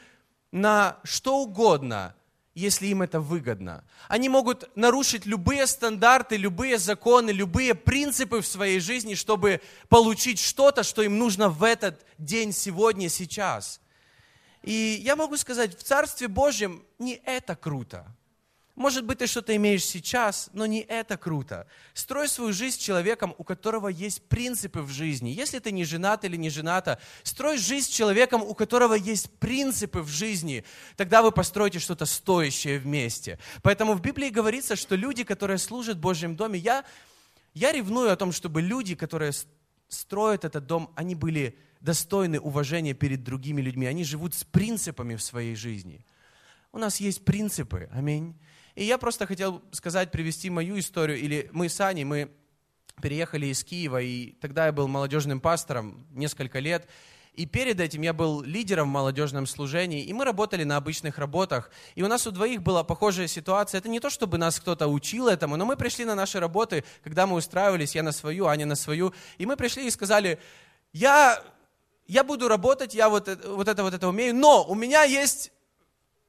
на 0.51 0.99
что 1.05 1.39
угодно, 1.39 2.15
если 2.55 2.87
им 2.89 3.03
это 3.03 3.21
выгодно. 3.21 3.85
Они 4.09 4.29
могут 4.29 4.71
нарушить 4.77 5.27
любые 5.27 5.67
стандарты, 5.67 6.37
любые 6.37 6.79
законы, 6.79 7.31
любые 7.31 7.75
принципы 7.75 8.41
в 8.41 8.47
своей 8.47 8.81
жизни, 8.81 9.15
чтобы 9.15 9.61
получить 9.89 10.39
что-то, 10.39 10.83
что 10.83 11.03
им 11.03 11.19
нужно 11.19 11.49
в 11.49 11.63
этот 11.63 12.05
день, 12.19 12.53
сегодня, 12.53 13.09
сейчас. 13.09 13.81
И 14.63 15.01
я 15.03 15.17
могу 15.17 15.37
сказать, 15.37 15.79
в 15.79 15.83
Царстве 15.83 16.29
Божьем 16.29 16.85
не 16.99 17.21
это 17.25 17.57
круто. 17.57 18.07
Может 18.75 19.05
быть, 19.05 19.19
ты 19.19 19.27
что-то 19.27 19.55
имеешь 19.55 19.85
сейчас, 19.85 20.49
но 20.55 20.65
не 20.65 20.81
это 20.81 21.19
круто. 21.19 21.67
Строй 21.93 22.27
свою 22.27 22.55
жизнь 22.55 22.77
с 22.77 22.79
человеком, 22.79 23.35
у 23.37 23.45
которого 23.45 23.89
есть 23.89 24.23
принципы 24.29 24.81
в 24.81 24.89
жизни. 24.89 25.29
Если 25.29 25.59
ты 25.59 25.73
не 25.73 25.85
женат 25.85 26.25
или 26.25 26.37
не 26.37 26.49
жената, 26.49 26.99
строй 27.23 27.59
жизнь 27.59 27.89
с 27.89 27.91
человеком, 27.91 28.43
у 28.43 28.55
которого 28.55 28.95
есть 28.95 29.31
принципы 29.39 30.01
в 30.01 30.09
жизни. 30.09 30.65
Тогда 30.97 31.23
вы 31.23 31.33
построите 31.33 31.81
что-то 31.81 32.07
стоящее 32.07 32.79
вместе. 32.79 33.39
Поэтому 33.63 33.93
в 33.93 34.01
Библии 34.01 34.31
говорится, 34.31 34.75
что 34.75 34.97
люди, 34.97 35.23
которые 35.23 35.59
служат 35.59 35.99
в 35.99 36.01
Божьем 36.01 36.35
доме, 36.35 36.59
я, 36.59 36.87
я 37.53 37.73
ревную 37.73 38.11
о 38.11 38.17
том, 38.17 38.33
чтобы 38.33 38.63
люди, 38.63 38.95
которые 38.95 39.33
строят 39.89 40.47
этот 40.47 40.67
дом, 40.67 40.91
они 40.97 41.15
были 41.15 41.59
достойны 41.81 42.41
уважения 42.41 42.95
перед 42.95 43.23
другими 43.23 43.61
людьми. 43.61 43.85
Они 43.85 44.03
живут 44.03 44.35
с 44.35 44.45
принципами 44.45 45.17
в 45.17 45.23
своей 45.23 45.57
жизни. 45.57 46.07
У 46.73 46.79
нас 46.79 47.01
есть 47.01 47.23
принципы. 47.23 47.91
Аминь. 47.93 48.35
И 48.75 48.85
я 48.85 48.99
просто 48.99 49.27
хотел 49.27 49.63
сказать, 49.73 50.11
привести 50.11 50.49
мою 50.51 50.79
историю, 50.79 51.19
или 51.19 51.49
мы 51.53 51.69
с 51.69 51.81
Аней, 51.81 52.05
мы 52.05 52.31
переехали 53.03 53.47
из 53.47 53.65
Киева, 53.65 54.01
и 54.01 54.33
тогда 54.41 54.67
я 54.67 54.73
был 54.73 54.89
молодежным 54.89 55.41
пастором 55.41 56.07
несколько 56.11 56.59
лет, 56.59 56.89
и 57.35 57.47
перед 57.47 57.81
этим 57.81 58.03
я 58.03 58.13
был 58.13 58.43
лидером 58.43 58.89
в 58.89 58.93
молодежном 58.93 59.47
служении, 59.47 60.05
и 60.05 60.13
мы 60.13 60.27
работали 60.27 60.65
на 60.65 60.77
обычных 60.77 61.17
работах. 61.17 61.71
И 61.95 62.03
у 62.03 62.07
нас 62.09 62.27
у 62.27 62.31
двоих 62.31 62.63
была 62.63 62.85
похожая 62.85 63.27
ситуация. 63.27 63.79
Это 63.79 63.89
не 63.89 64.01
то, 64.01 64.11
чтобы 64.11 64.37
нас 64.37 64.61
кто-то 64.61 64.87
учил 64.87 65.29
этому, 65.29 65.57
но 65.57 65.65
мы 65.65 65.77
пришли 65.77 66.05
на 66.05 66.15
наши 66.15 66.39
работы, 66.39 66.85
когда 67.03 67.27
мы 67.27 67.37
устраивались, 67.37 67.95
я 67.95 68.03
на 68.03 68.13
свою, 68.13 68.47
Аня 68.47 68.67
на 68.67 68.75
свою, 68.75 69.15
и 69.39 69.47
мы 69.47 69.57
пришли 69.57 69.87
и 69.87 69.91
сказали, 69.91 70.39
я, 70.93 71.43
я 72.07 72.23
буду 72.23 72.49
работать, 72.49 72.95
я 72.95 73.09
вот, 73.09 73.29
вот 73.47 73.67
это 73.67 73.83
вот 73.83 73.95
это 73.95 74.09
умею, 74.09 74.35
но 74.35 74.65
у 74.65 74.75
меня 74.75 75.05
есть 75.05 75.53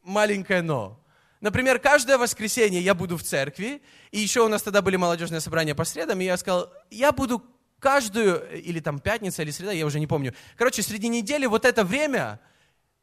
маленькое 0.03 0.61
но. 0.61 1.02
Например, 1.43 1.77
каждое 1.77 2.17
воскресенье 2.17 2.79
я 2.79 2.95
буду 2.95 3.17
в 3.17 3.23
церкви, 3.23 3.81
и 4.11 4.19
еще 4.21 4.45
у 4.45 4.47
нас 4.47 4.61
тогда 4.61 4.81
были 4.81 4.95
молодежные 4.95 5.41
собрания 5.41 5.75
по 5.75 5.83
средам, 5.83 6.21
и 6.21 6.23
я 6.23 6.37
сказал, 6.37 6.71
я 6.89 7.11
буду 7.11 7.43
каждую, 7.79 8.61
или 8.61 8.79
там 8.79 8.97
пятница, 8.99 9.41
или 9.41 9.51
среда, 9.51 9.73
я 9.73 9.85
уже 9.85 9.99
не 9.99 10.07
помню. 10.07 10.33
Короче, 10.55 10.81
среди 10.81 11.09
недели 11.09 11.45
вот 11.45 11.65
это 11.65 11.83
время 11.83 12.39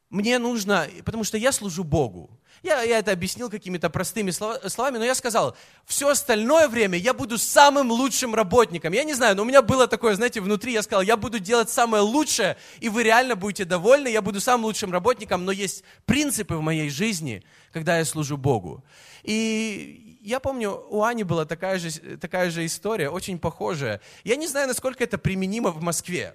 мне 0.08 0.38
нужно, 0.38 0.88
потому 1.04 1.22
что 1.22 1.36
я 1.36 1.52
служу 1.52 1.84
Богу. 1.84 2.39
Я, 2.62 2.82
я 2.82 2.98
это 2.98 3.12
объяснил 3.12 3.48
какими-то 3.48 3.88
простыми 3.88 4.30
словами, 4.30 4.98
но 4.98 5.04
я 5.04 5.14
сказал, 5.14 5.56
все 5.86 6.08
остальное 6.08 6.68
время 6.68 6.98
я 6.98 7.14
буду 7.14 7.38
самым 7.38 7.90
лучшим 7.90 8.34
работником. 8.34 8.92
Я 8.92 9.04
не 9.04 9.14
знаю, 9.14 9.34
но 9.36 9.42
у 9.42 9.44
меня 9.46 9.62
было 9.62 9.86
такое, 9.86 10.14
знаете, 10.14 10.40
внутри, 10.40 10.72
я 10.72 10.82
сказал, 10.82 11.02
я 11.02 11.16
буду 11.16 11.38
делать 11.38 11.70
самое 11.70 12.02
лучшее, 12.02 12.56
и 12.80 12.88
вы 12.88 13.02
реально 13.02 13.34
будете 13.34 13.64
довольны, 13.64 14.08
я 14.08 14.20
буду 14.20 14.40
самым 14.40 14.66
лучшим 14.66 14.92
работником, 14.92 15.44
но 15.44 15.52
есть 15.52 15.84
принципы 16.04 16.54
в 16.56 16.60
моей 16.60 16.90
жизни, 16.90 17.42
когда 17.72 17.98
я 17.98 18.04
служу 18.04 18.36
Богу. 18.36 18.84
И 19.22 20.18
я 20.20 20.38
помню, 20.38 20.84
у 20.90 21.02
Ани 21.02 21.24
была 21.24 21.46
такая 21.46 21.78
же, 21.78 21.90
такая 22.18 22.50
же 22.50 22.66
история, 22.66 23.08
очень 23.08 23.38
похожая. 23.38 24.02
Я 24.22 24.36
не 24.36 24.46
знаю, 24.46 24.68
насколько 24.68 25.02
это 25.02 25.16
применимо 25.16 25.70
в 25.70 25.82
Москве. 25.82 26.34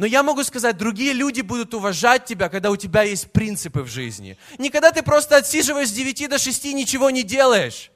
Но 0.00 0.06
я 0.06 0.22
могу 0.22 0.42
сказать, 0.44 0.78
другие 0.78 1.12
люди 1.12 1.42
будут 1.42 1.74
уважать 1.74 2.24
тебя, 2.24 2.48
когда 2.48 2.70
у 2.70 2.76
тебя 2.76 3.02
есть 3.02 3.30
принципы 3.32 3.82
в 3.82 3.88
жизни. 3.88 4.38
Не 4.56 4.70
когда 4.70 4.92
ты 4.92 5.02
просто 5.02 5.36
отсиживаешь 5.36 5.88
с 5.88 5.92
9 5.92 6.30
до 6.30 6.38
6 6.38 6.64
и 6.64 6.72
ничего 6.72 7.10
не 7.10 7.22
делаешь. 7.22 7.90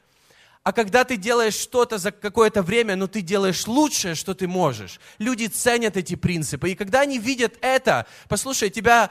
А 0.65 0.75
когда 0.75 1.05
ты 1.05 1.17
делаешь 1.17 1.55
что-то 1.55 1.97
за 1.97 2.13
какое-то 2.13 2.61
время, 2.61 2.95
но 2.95 3.07
ты 3.07 3.23
делаешь 3.23 3.67
лучшее, 3.67 4.17
что 4.17 4.35
ты 4.35 4.47
можешь. 4.47 5.01
Люди 5.17 5.47
ценят 5.47 5.97
эти 5.97 6.15
принципы. 6.15 6.73
И 6.73 6.75
когда 6.75 7.01
они 7.01 7.19
видят 7.19 7.55
это, 7.63 8.07
послушай, 8.29 8.69
тебя 8.69 9.11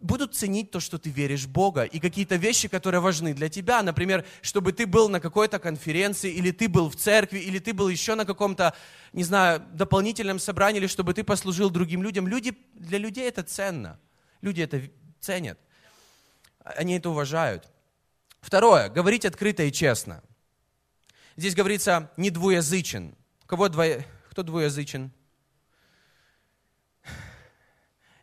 будут 0.00 0.34
ценить 0.34 0.70
то, 0.70 0.80
что 0.80 0.98
ты 0.98 1.10
веришь 1.10 1.44
в 1.44 1.50
Бога, 1.50 1.84
и 1.84 2.00
какие-то 2.00 2.36
вещи, 2.36 2.68
которые 2.68 3.00
важны 3.00 3.34
для 3.34 3.48
тебя. 3.48 3.82
Например, 3.82 4.24
чтобы 4.42 4.72
ты 4.72 4.86
был 4.86 5.08
на 5.08 5.20
какой-то 5.20 5.58
конференции, 5.58 6.32
или 6.32 6.50
ты 6.50 6.68
был 6.68 6.90
в 6.90 6.96
церкви, 6.96 7.38
или 7.38 7.58
ты 7.58 7.72
был 7.72 7.88
еще 7.88 8.14
на 8.14 8.24
каком-то, 8.24 8.74
не 9.12 9.24
знаю, 9.24 9.60
дополнительном 9.72 10.38
собрании, 10.38 10.78
или 10.78 10.86
чтобы 10.86 11.14
ты 11.14 11.24
послужил 11.24 11.70
другим 11.70 12.02
людям. 12.02 12.26
Люди, 12.26 12.56
для 12.74 12.98
людей 12.98 13.28
это 13.28 13.42
ценно. 13.42 13.98
Люди 14.40 14.62
это 14.62 14.82
ценят. 15.20 15.58
Они 16.64 16.96
это 16.96 17.10
уважают. 17.10 17.68
Второе. 18.40 18.88
Говорить 18.88 19.24
открыто 19.24 19.62
и 19.62 19.72
честно. 19.72 20.22
Здесь 21.36 21.54
говорится 21.54 22.10
«не 22.16 22.30
двуязычен». 22.30 23.14
Кого 23.46 23.68
двое... 23.68 24.06
Кто 24.30 24.42
двуязычен? 24.42 25.10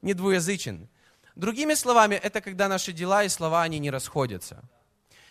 Не 0.01 0.13
двуязычен. 0.13 0.87
Другими 1.37 1.75
словами, 1.75 2.15
это 2.15 2.41
когда 2.41 2.67
наши 2.67 2.91
дела 2.91 3.23
и 3.23 3.29
слова, 3.29 3.61
они 3.61 3.77
не 3.77 3.91
расходятся. 3.91 4.63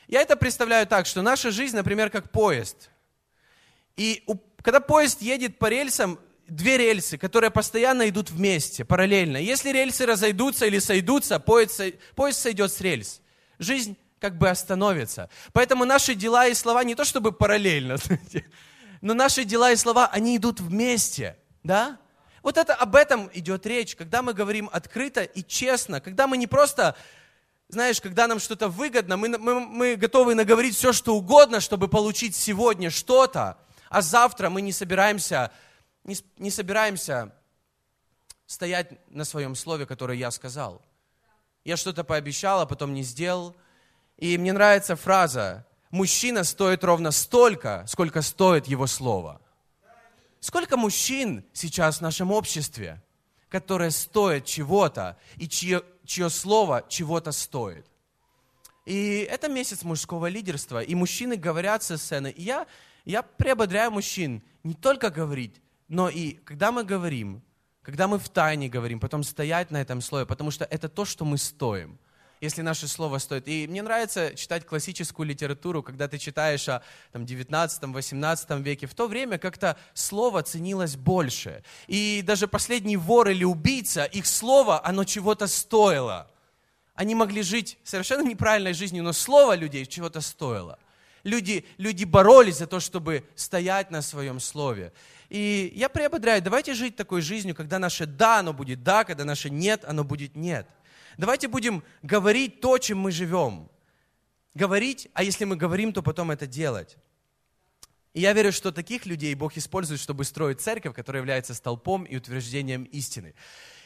Я 0.06 0.22
это 0.22 0.36
представляю 0.36 0.86
так, 0.86 1.04
что 1.04 1.20
наша 1.20 1.50
жизнь, 1.50 1.74
например, 1.74 2.10
как 2.10 2.30
поезд. 2.30 2.90
И 3.96 4.22
у, 4.28 4.36
когда 4.62 4.78
поезд 4.78 5.20
едет 5.20 5.58
по 5.58 5.66
рельсам, 5.66 6.20
две 6.46 6.78
рельсы, 6.78 7.18
которые 7.18 7.50
постоянно 7.50 8.08
идут 8.08 8.30
вместе, 8.30 8.84
параллельно. 8.84 9.36
Если 9.36 9.72
рельсы 9.72 10.06
разойдутся 10.06 10.66
или 10.66 10.78
сойдутся, 10.78 11.40
поезд, 11.40 11.80
поезд 12.14 12.38
сойдет 12.38 12.72
с 12.72 12.80
рельс. 12.80 13.20
Жизнь 13.58 13.96
как 14.20 14.38
бы 14.38 14.48
остановится. 14.48 15.28
Поэтому 15.52 15.84
наши 15.84 16.14
дела 16.14 16.46
и 16.46 16.54
слова 16.54 16.84
не 16.84 16.94
то 16.94 17.04
чтобы 17.04 17.32
параллельно, 17.32 17.96
но 19.00 19.12
наши 19.12 19.42
дела 19.42 19.72
и 19.72 19.76
слова, 19.76 20.06
они 20.06 20.36
идут 20.36 20.60
вместе. 20.60 21.36
Да? 21.64 21.98
Вот 22.46 22.58
это, 22.58 22.76
об 22.76 22.94
этом 22.94 23.28
идет 23.34 23.66
речь, 23.66 23.96
когда 23.96 24.22
мы 24.22 24.32
говорим 24.32 24.70
открыто 24.72 25.24
и 25.24 25.42
честно, 25.42 26.00
когда 26.00 26.28
мы 26.28 26.36
не 26.36 26.46
просто, 26.46 26.94
знаешь, 27.66 28.00
когда 28.00 28.28
нам 28.28 28.38
что-то 28.38 28.68
выгодно, 28.68 29.16
мы, 29.16 29.30
мы, 29.36 29.58
мы 29.58 29.96
готовы 29.96 30.36
наговорить 30.36 30.76
все, 30.76 30.92
что 30.92 31.16
угодно, 31.16 31.58
чтобы 31.58 31.88
получить 31.88 32.36
сегодня 32.36 32.88
что-то, 32.88 33.58
а 33.88 34.00
завтра 34.00 34.48
мы 34.48 34.62
не 34.62 34.70
собираемся, 34.70 35.50
не, 36.04 36.16
не 36.38 36.52
собираемся 36.52 37.32
стоять 38.46 38.92
на 39.10 39.24
своем 39.24 39.56
слове, 39.56 39.84
которое 39.84 40.16
я 40.16 40.30
сказал. 40.30 40.82
Я 41.64 41.76
что-то 41.76 42.04
пообещал, 42.04 42.60
а 42.60 42.66
потом 42.66 42.94
не 42.94 43.02
сделал. 43.02 43.56
И 44.18 44.38
мне 44.38 44.52
нравится 44.52 44.94
фраза, 44.94 45.66
мужчина 45.90 46.44
стоит 46.44 46.84
ровно 46.84 47.10
столько, 47.10 47.84
сколько 47.88 48.22
стоит 48.22 48.68
его 48.68 48.86
слово. 48.86 49.40
Сколько 50.46 50.76
мужчин 50.76 51.42
сейчас 51.52 51.98
в 51.98 52.02
нашем 52.02 52.30
обществе, 52.30 53.02
которые 53.48 53.90
стоят 53.90 54.44
чего-то 54.44 55.18
и 55.38 55.48
чье, 55.48 55.82
чье 56.04 56.30
слово 56.30 56.84
чего-то 56.88 57.32
стоит? 57.32 57.84
И 58.84 59.26
это 59.28 59.48
месяц 59.48 59.82
мужского 59.82 60.26
лидерства, 60.26 60.80
и 60.80 60.94
мужчины 60.94 61.34
говорят 61.34 61.82
со 61.82 61.98
сцены. 61.98 62.30
И 62.30 62.42
я, 62.42 62.68
я 63.04 63.22
приободряю 63.22 63.90
мужчин 63.90 64.40
не 64.62 64.74
только 64.74 65.10
говорить, 65.10 65.60
но 65.88 66.08
и 66.08 66.34
когда 66.34 66.70
мы 66.70 66.84
говорим, 66.84 67.42
когда 67.82 68.06
мы 68.06 68.20
в 68.20 68.28
тайне 68.28 68.68
говорим, 68.68 69.00
потом 69.00 69.24
стоять 69.24 69.72
на 69.72 69.78
этом 69.78 70.00
слове, 70.00 70.26
потому 70.26 70.52
что 70.52 70.64
это 70.64 70.88
то, 70.88 71.04
что 71.04 71.24
мы 71.24 71.38
стоим 71.38 71.98
если 72.40 72.62
наше 72.62 72.88
слово 72.88 73.18
стоит. 73.18 73.48
И 73.48 73.66
мне 73.66 73.82
нравится 73.82 74.34
читать 74.34 74.66
классическую 74.66 75.26
литературу, 75.26 75.82
когда 75.82 76.08
ты 76.08 76.18
читаешь 76.18 76.68
о 76.68 76.82
там, 77.12 77.24
19-18 77.24 78.62
веке. 78.62 78.86
В 78.86 78.94
то 78.94 79.06
время 79.08 79.38
как-то 79.38 79.76
слово 79.94 80.42
ценилось 80.42 80.96
больше. 80.96 81.62
И 81.86 82.22
даже 82.24 82.48
последний 82.48 82.96
вор 82.96 83.28
или 83.28 83.44
убийца, 83.44 84.04
их 84.04 84.26
слово, 84.26 84.84
оно 84.84 85.04
чего-то 85.04 85.46
стоило. 85.46 86.30
Они 86.94 87.14
могли 87.14 87.42
жить 87.42 87.78
совершенно 87.84 88.26
неправильной 88.26 88.72
жизнью, 88.72 89.04
но 89.04 89.12
слово 89.12 89.54
людей 89.54 89.84
чего-то 89.86 90.20
стоило. 90.20 90.78
Люди, 91.24 91.66
люди 91.76 92.04
боролись 92.04 92.58
за 92.58 92.66
то, 92.66 92.78
чтобы 92.78 93.24
стоять 93.34 93.90
на 93.90 94.00
своем 94.00 94.38
слове. 94.38 94.92
И 95.28 95.72
я 95.74 95.88
приободряю, 95.88 96.40
давайте 96.40 96.72
жить 96.74 96.94
такой 96.94 97.20
жизнью, 97.20 97.54
когда 97.54 97.78
наше 97.78 98.06
«да», 98.06 98.38
оно 98.38 98.52
будет 98.52 98.84
«да», 98.84 99.02
когда 99.02 99.24
наше 99.24 99.50
«нет», 99.50 99.84
оно 99.84 100.04
будет 100.04 100.36
«нет». 100.36 100.68
Давайте 101.16 101.48
будем 101.48 101.82
говорить 102.02 102.60
то, 102.60 102.78
чем 102.78 102.98
мы 102.98 103.10
живем. 103.10 103.70
Говорить, 104.54 105.08
а 105.12 105.22
если 105.22 105.44
мы 105.44 105.56
говорим, 105.56 105.92
то 105.92 106.02
потом 106.02 106.30
это 106.30 106.46
делать. 106.46 106.96
И 108.14 108.20
я 108.20 108.32
верю, 108.32 108.52
что 108.52 108.72
таких 108.72 109.04
людей 109.04 109.34
Бог 109.34 109.56
использует, 109.56 110.00
чтобы 110.00 110.24
строить 110.24 110.60
церковь, 110.60 110.94
которая 110.94 111.20
является 111.20 111.52
столпом 111.52 112.04
и 112.04 112.16
утверждением 112.16 112.84
истины. 112.84 113.34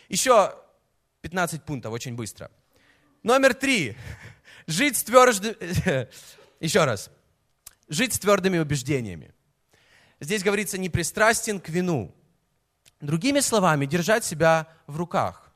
Еще 0.09 0.55
15 1.23 1.65
пунктов, 1.65 1.93
очень 1.93 2.15
быстро. 2.15 2.51
Номер 3.23 3.55
три. 3.55 3.97
Жить 4.67 4.97
с 4.97 5.05
твердым... 5.05 5.57
Еще 6.61 6.85
раз. 6.85 7.11
Жить 7.89 8.15
с 8.15 8.19
твердыми 8.19 8.59
убеждениями. 8.59 9.35
Здесь 10.21 10.45
говорится 10.45 10.79
не 10.79 10.89
пристрастен 10.89 11.59
к 11.59 11.69
вину. 11.69 12.15
Другими 13.01 13.41
словами, 13.41 13.87
держать 13.87 14.25
себя 14.25 14.69
в 14.87 14.97
руках. 14.97 15.50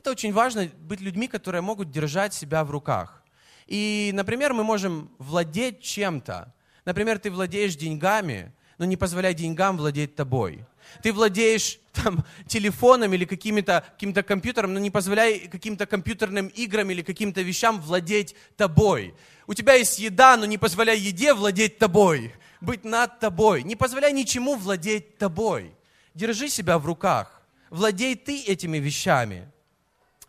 Это 0.00 0.12
очень 0.12 0.32
важно, 0.32 0.70
быть 0.78 1.02
людьми, 1.02 1.28
которые 1.28 1.60
могут 1.60 1.90
держать 1.90 2.32
себя 2.32 2.64
в 2.64 2.70
руках. 2.70 3.22
И, 3.66 4.12
например, 4.14 4.54
мы 4.54 4.64
можем 4.64 5.10
владеть 5.18 5.82
чем-то. 5.82 6.54
Например, 6.86 7.18
ты 7.18 7.30
владеешь 7.30 7.76
деньгами, 7.76 8.50
но 8.78 8.86
не 8.86 8.96
позволяй 8.96 9.34
деньгам 9.34 9.76
владеть 9.76 10.16
тобой. 10.16 10.64
Ты 11.02 11.12
владеешь 11.12 11.78
там, 11.92 12.24
телефоном 12.46 13.12
или 13.12 13.26
каким-то 13.26 13.84
каким 13.92 14.14
компьютером, 14.14 14.72
но 14.72 14.80
не 14.80 14.90
позволяй 14.90 15.40
каким-то 15.40 15.84
компьютерным 15.84 16.46
играм 16.46 16.88
или 16.88 17.02
каким-то 17.02 17.42
вещам 17.42 17.78
владеть 17.78 18.34
тобой. 18.56 19.14
У 19.46 19.52
тебя 19.52 19.74
есть 19.74 19.98
еда, 19.98 20.38
но 20.38 20.46
не 20.46 20.56
позволяй 20.56 20.98
еде 20.98 21.34
владеть 21.34 21.76
тобой, 21.76 22.32
быть 22.62 22.84
над 22.84 23.20
тобой. 23.20 23.64
Не 23.64 23.76
позволяй 23.76 24.14
ничему 24.14 24.56
владеть 24.56 25.18
тобой. 25.18 25.74
Держи 26.14 26.48
себя 26.48 26.78
в 26.78 26.86
руках. 26.86 27.42
Владей 27.68 28.16
ты 28.16 28.42
этими 28.44 28.78
вещами. 28.78 29.46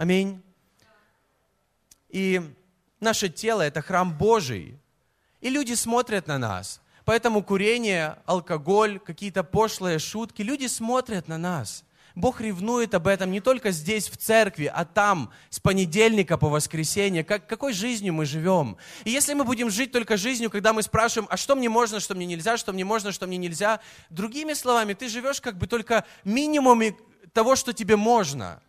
Аминь. 0.01 0.41
И 2.09 2.41
наше 2.99 3.29
тело– 3.29 3.61
это 3.61 3.83
храм 3.83 4.17
Божий. 4.17 4.79
И 5.41 5.49
люди 5.51 5.73
смотрят 5.73 6.25
на 6.25 6.39
нас. 6.39 6.81
Поэтому 7.05 7.43
курение, 7.43 8.17
алкоголь, 8.25 8.97
какие-то 8.97 9.43
пошлые 9.43 9.99
шутки, 9.99 10.41
люди 10.41 10.65
смотрят 10.65 11.27
на 11.27 11.37
нас. 11.37 11.83
Бог 12.15 12.41
ревнует 12.41 12.95
об 12.95 13.05
этом 13.05 13.29
не 13.29 13.41
только 13.41 13.69
здесь, 13.69 14.09
в 14.09 14.17
церкви, 14.17 14.65
а 14.73 14.85
там, 14.85 15.31
с 15.51 15.59
понедельника 15.59 16.35
по 16.35 16.49
воскресенье, 16.49 17.23
как, 17.23 17.45
какой 17.45 17.71
жизнью 17.71 18.15
мы 18.15 18.25
живем. 18.25 18.77
И 19.05 19.11
если 19.11 19.35
мы 19.35 19.43
будем 19.43 19.69
жить 19.69 19.91
только 19.91 20.17
жизнью, 20.17 20.49
когда 20.49 20.73
мы 20.73 20.81
спрашиваем, 20.81 21.27
а 21.29 21.37
что 21.37 21.55
мне 21.55 21.69
можно, 21.69 21.99
что 21.99 22.15
мне 22.15 22.25
нельзя, 22.25 22.57
что 22.57 22.73
мне 22.73 22.83
можно, 22.83 23.11
что 23.11 23.27
мне 23.27 23.37
нельзя, 23.37 23.81
другими 24.09 24.53
словами, 24.53 24.95
ты 24.95 25.07
живешь 25.07 25.41
как 25.41 25.59
бы 25.59 25.67
только 25.67 26.05
минимуме 26.23 26.97
того, 27.33 27.55
что 27.55 27.71
тебе 27.71 27.97
можно. 27.97 28.63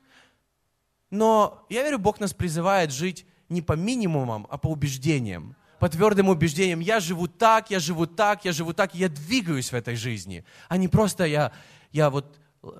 Но 1.13 1.65
я 1.69 1.85
верю, 1.85 2.01
Бог 2.01 2.19
нас 2.19 2.33
призывает 2.33 2.91
жить 2.91 3.25
не 3.49 3.63
по 3.63 3.75
минимумам, 3.75 4.49
а 4.51 4.59
по 4.59 4.67
убеждениям 4.67 5.55
по 5.83 5.89
твердым 5.89 6.29
убеждениям, 6.29 6.79
я 6.79 7.01
живу 7.01 7.27
так, 7.27 7.69
я 7.71 7.81
живу 7.81 8.07
так, 8.07 8.45
я 8.45 8.53
живу 8.53 8.73
так, 8.73 8.95
я 8.95 9.09
двигаюсь 9.09 9.73
в 9.73 9.75
этой 9.75 9.97
жизни, 9.97 10.45
а 10.69 10.77
не 10.77 10.87
просто 10.87 11.25
я, 11.25 11.51
я 11.91 12.09
вот, 12.09 12.39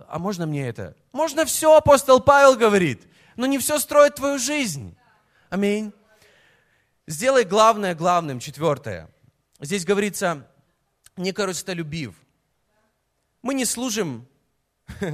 а 0.09 0.21
можно 0.21 0.47
мне 0.47 0.69
это? 0.69 0.95
Можно 1.11 1.45
все, 1.45 1.77
апостол 1.77 2.21
Павел 2.21 2.55
говорит, 2.55 3.03
но 3.35 3.47
не 3.47 3.59
все 3.59 3.81
строит 3.81 4.15
твою 4.15 4.39
жизнь. 4.39 4.97
Аминь. 5.51 5.93
Сделай 7.09 7.43
главное 7.43 7.97
главным, 7.97 8.39
четвертое. 8.39 9.11
Здесь 9.59 9.85
говорится, 9.85 10.47
не 11.17 11.33
корыстолюбив. 11.33 12.15
Мы 13.43 13.55
не 13.55 13.65
служим 13.65 14.29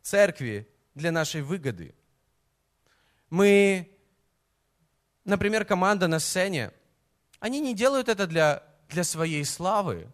церкви 0.00 0.66
для 0.94 1.12
нашей 1.12 1.42
выгоды. 1.42 1.94
Мы, 3.30 3.88
например, 5.24 5.64
команда 5.64 6.08
на 6.08 6.18
сцене, 6.18 6.72
они 7.38 7.60
не 7.60 7.74
делают 7.74 8.08
это 8.08 8.26
для, 8.26 8.62
для 8.88 9.04
своей 9.04 9.44
славы. 9.44 10.08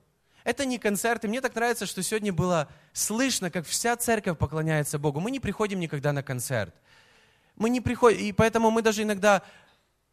Это 0.44 0.64
не 0.64 0.78
концерт. 0.78 1.24
И 1.24 1.28
мне 1.28 1.40
так 1.40 1.54
нравится, 1.54 1.86
что 1.86 2.02
сегодня 2.02 2.32
было 2.32 2.68
слышно, 2.92 3.50
как 3.50 3.66
вся 3.66 3.96
церковь 3.96 4.38
поклоняется 4.38 4.98
Богу. 4.98 5.18
Мы 5.18 5.30
не 5.30 5.40
приходим 5.40 5.80
никогда 5.80 6.12
на 6.12 6.22
концерт. 6.22 6.74
Мы 7.56 7.70
не 7.70 7.80
приходим, 7.80 8.20
и 8.20 8.32
поэтому 8.32 8.70
мы 8.70 8.82
даже 8.82 9.02
иногда, 9.02 9.42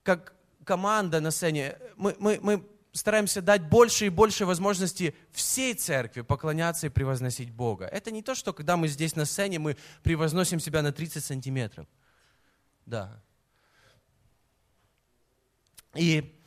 как 0.01 0.33
команда 0.63 1.19
на 1.19 1.29
сцене, 1.29 1.77
мы, 1.97 2.15
мы, 2.17 2.39
мы 2.41 2.65
стараемся 2.93 3.41
дать 3.41 3.63
больше 3.63 4.05
и 4.05 4.09
больше 4.09 4.45
возможностей 4.45 5.13
всей 5.31 5.73
церкви 5.73 6.21
поклоняться 6.21 6.87
и 6.87 6.89
превозносить 6.89 7.51
Бога. 7.51 7.85
Это 7.85 8.11
не 8.11 8.21
то, 8.21 8.33
что 8.33 8.53
когда 8.53 8.77
мы 8.77 8.87
здесь 8.87 9.15
на 9.15 9.25
сцене, 9.25 9.59
мы 9.59 9.77
превозносим 10.03 10.59
себя 10.59 10.81
на 10.81 10.93
30 10.93 11.23
сантиметров. 11.23 11.85
Да. 12.85 13.21
И 15.95 16.39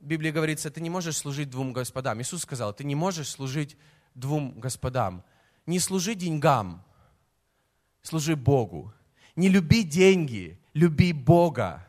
в 0.00 0.04
Библии 0.04 0.30
говорится, 0.30 0.70
ты 0.70 0.80
не 0.80 0.90
можешь 0.90 1.16
служить 1.16 1.50
двум 1.50 1.72
господам. 1.72 2.20
Иисус 2.20 2.42
сказал, 2.42 2.74
ты 2.74 2.84
не 2.84 2.94
можешь 2.94 3.28
служить 3.28 3.76
двум 4.14 4.58
господам. 4.58 5.22
Не 5.66 5.78
служи 5.78 6.14
деньгам, 6.14 6.84
служи 8.02 8.34
Богу. 8.34 8.92
Не 9.36 9.48
люби 9.48 9.84
деньги, 9.84 10.60
люби 10.74 11.12
Бога. 11.12 11.86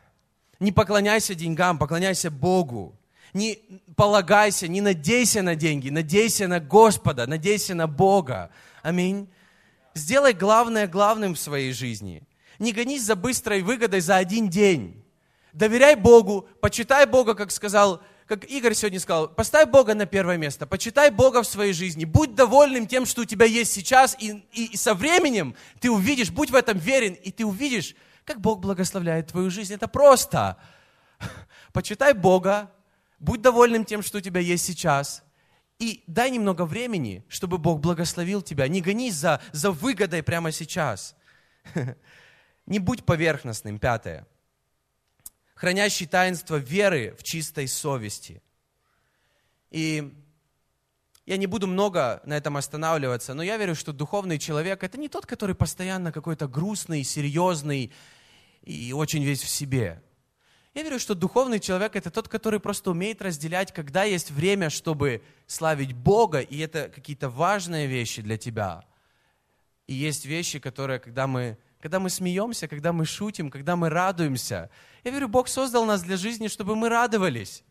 Не 0.60 0.72
поклоняйся 0.72 1.36
деньгам, 1.36 1.80
поклоняйся 1.80 2.30
Богу. 2.30 3.00
Не 3.34 3.56
полагайся, 3.96 4.68
не 4.68 4.80
надейся 4.80 5.42
на 5.42 5.56
деньги, 5.56 5.90
надейся 5.90 6.48
на 6.48 6.60
Господа, 6.60 7.26
надейся 7.26 7.74
на 7.74 7.88
Бога. 7.88 8.52
Аминь. 8.84 9.28
Сделай 9.94 10.34
главное 10.34 10.88
главным 10.88 11.36
в 11.36 11.40
своей 11.40 11.74
жизни. 11.74 12.24
Не 12.60 12.72
гонись 12.72 13.04
за 13.04 13.16
быстрой 13.16 13.62
выгодой 13.62 14.02
за 14.02 14.16
один 14.18 14.50
день. 14.50 15.04
Доверяй 15.54 15.96
Богу, 15.96 16.48
почитай 16.62 17.06
Бога, 17.06 17.36
как 17.36 17.52
сказал, 17.52 18.02
как 18.26 18.46
Игорь 18.46 18.74
сегодня 18.74 19.00
сказал, 19.00 19.28
поставь 19.28 19.70
Бога 19.70 19.94
на 19.94 20.06
первое 20.06 20.38
место, 20.38 20.66
почитай 20.66 21.12
Бога 21.12 21.44
в 21.44 21.48
своей 21.48 21.74
жизни, 21.74 22.06
будь 22.06 22.34
довольным 22.34 22.88
тем, 22.88 23.06
что 23.06 23.22
у 23.22 23.26
тебя 23.26 23.46
есть 23.46 23.72
сейчас, 23.72 24.16
и, 24.20 24.44
и, 24.54 24.66
и 24.66 24.78
со 24.78 24.96
временем 24.96 25.56
ты 25.80 25.92
увидишь, 25.92 26.32
будь 26.32 26.50
в 26.50 26.56
этом 26.56 26.78
верен, 26.80 27.14
и 27.14 27.32
ты 27.32 27.46
увидишь, 27.46 27.96
как 28.26 28.40
Бог 28.40 28.62
благословляет 28.62 29.28
твою 29.28 29.50
жизнь. 29.50 29.74
Это 29.74 29.88
просто. 29.88 30.58
Почитай 31.74 32.14
Бога, 32.14 32.72
будь 33.20 33.42
довольным 33.42 33.86
тем, 33.86 34.02
что 34.02 34.18
у 34.18 34.22
тебя 34.22 34.42
есть 34.42 34.66
сейчас, 34.66 35.24
и 35.84 36.04
дай 36.08 36.32
немного 36.32 36.66
времени, 36.66 37.24
чтобы 37.28 37.58
Бог 37.58 37.80
благословил 37.80 38.42
тебя. 38.42 38.68
Не 38.68 38.82
гонись 38.82 39.16
за, 39.16 39.42
за 39.52 39.72
выгодой 39.72 40.24
прямо 40.24 40.52
сейчас. 40.52 41.16
Не 42.66 42.80
будь 42.80 43.04
поверхностным. 43.04 43.80
Пятое 43.80 44.26
хранящий 45.64 46.08
таинство 46.08 46.58
веры 46.58 47.16
в 47.18 47.24
чистой 47.24 47.70
совести. 47.70 48.42
И 49.72 50.14
я 51.26 51.38
не 51.38 51.48
буду 51.48 51.68
много 51.68 52.22
на 52.26 52.36
этом 52.36 52.58
останавливаться, 52.58 53.34
но 53.34 53.44
я 53.44 53.56
верю, 53.56 53.74
что 53.74 53.94
духовный 53.94 54.40
человек– 54.40 54.84
это 54.84 54.98
не 54.98 55.08
тот, 55.08 55.26
который 55.26 55.56
постоянно 55.56 56.12
какой-то 56.12 56.50
грустный, 56.50 57.06
серьезный 57.06 57.94
и 58.64 58.92
очень 58.92 59.24
весь 59.24 59.42
в 59.42 59.48
себе. 59.48 60.04
Я 60.74 60.82
верю, 60.82 61.00
что 61.00 61.14
духовный 61.14 61.60
человек– 61.60 61.96
это 61.96 62.10
тот, 62.10 62.28
который 62.28 62.60
просто 62.60 62.92
умеет 62.92 63.22
разделять, 63.22 63.72
когда 63.72 64.04
есть 64.04 64.32
время, 64.32 64.72
чтобы 64.72 65.22
славить 65.46 65.94
Бога, 65.94 66.40
и 66.40 66.58
это 66.58 66.90
какие-то 66.90 67.30
важные 67.30 67.86
вещи 67.86 68.24
для 68.24 68.38
тебя. 68.38 68.84
И 69.86 69.94
есть 69.94 70.26
вещи, 70.26 70.60
которые, 70.60 71.00
когда 71.00 71.28
мы 71.28 71.58
когда 71.84 72.00
мы 72.00 72.10
смеемся, 72.10 72.70
когда 72.70 72.94
мы 72.94 73.04
шутим, 73.04 73.52
когда 73.52 73.76
мы 73.76 73.90
радуемся. 73.90 74.70
Я 75.04 75.12
верю, 75.12 75.28
Бог 75.28 75.50
создал 75.50 75.84
нас 75.84 76.02
для 76.02 76.16
жизни, 76.16 76.48
чтобы 76.48 76.78
мы 76.78 76.88
радовались. 76.88 77.62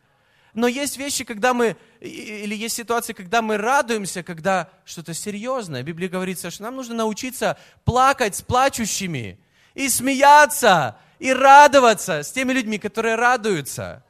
Но 0.53 0.67
есть 0.67 0.99
вещи, 0.99 1.25
когда 1.25 1.55
мы, 1.55 1.79
или 2.01 2.55
есть 2.55 2.77
ситуации, 2.77 3.15
когда 3.15 3.41
мы 3.41 3.57
радуемся, 3.57 4.23
когда 4.23 4.69
что-то 4.85 5.15
серьезное. 5.15 5.83
В 5.83 5.87
Библии 5.87 6.09
говорится, 6.09 6.51
что 6.51 6.65
нам 6.65 6.77
нужно 6.77 6.95
научиться 6.95 7.59
плакать 7.87 8.37
с 8.37 8.43
плачущими, 8.43 9.39
и 9.73 9.89
смеяться, 9.89 10.99
и 11.23 11.33
радоваться 11.33 12.25
с 12.25 12.33
теми 12.33 12.53
людьми, 12.53 12.79
которые 12.79 13.15
радуются. 13.15 14.03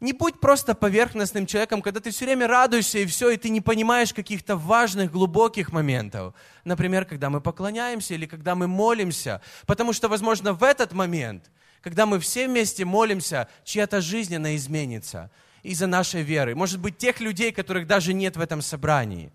Не 0.00 0.12
будь 0.12 0.38
просто 0.38 0.74
поверхностным 0.74 1.46
человеком, 1.46 1.80
когда 1.80 1.98
ты 1.98 2.10
все 2.10 2.26
время 2.26 2.46
радуешься 2.46 2.98
и 2.98 3.06
все, 3.06 3.30
и 3.30 3.38
ты 3.38 3.48
не 3.48 3.62
понимаешь 3.62 4.12
каких-то 4.12 4.54
важных, 4.54 5.10
глубоких 5.10 5.72
моментов. 5.72 6.34
Например, 6.64 7.06
когда 7.06 7.30
мы 7.30 7.40
поклоняемся 7.40 8.12
или 8.12 8.26
когда 8.26 8.54
мы 8.54 8.68
молимся. 8.68 9.40
Потому 9.66 9.94
что, 9.94 10.08
возможно, 10.08 10.52
в 10.52 10.62
этот 10.62 10.92
момент, 10.92 11.50
когда 11.80 12.04
мы 12.04 12.20
все 12.20 12.46
вместе 12.46 12.84
молимся, 12.84 13.48
чья-то 13.64 14.02
жизнь, 14.02 14.36
она 14.36 14.54
изменится 14.54 15.30
из-за 15.62 15.86
нашей 15.86 16.20
веры. 16.20 16.54
Может 16.54 16.80
быть, 16.80 16.98
тех 16.98 17.20
людей, 17.20 17.50
которых 17.50 17.86
даже 17.86 18.12
нет 18.12 18.36
в 18.36 18.40
этом 18.42 18.60
собрании. 18.60 19.32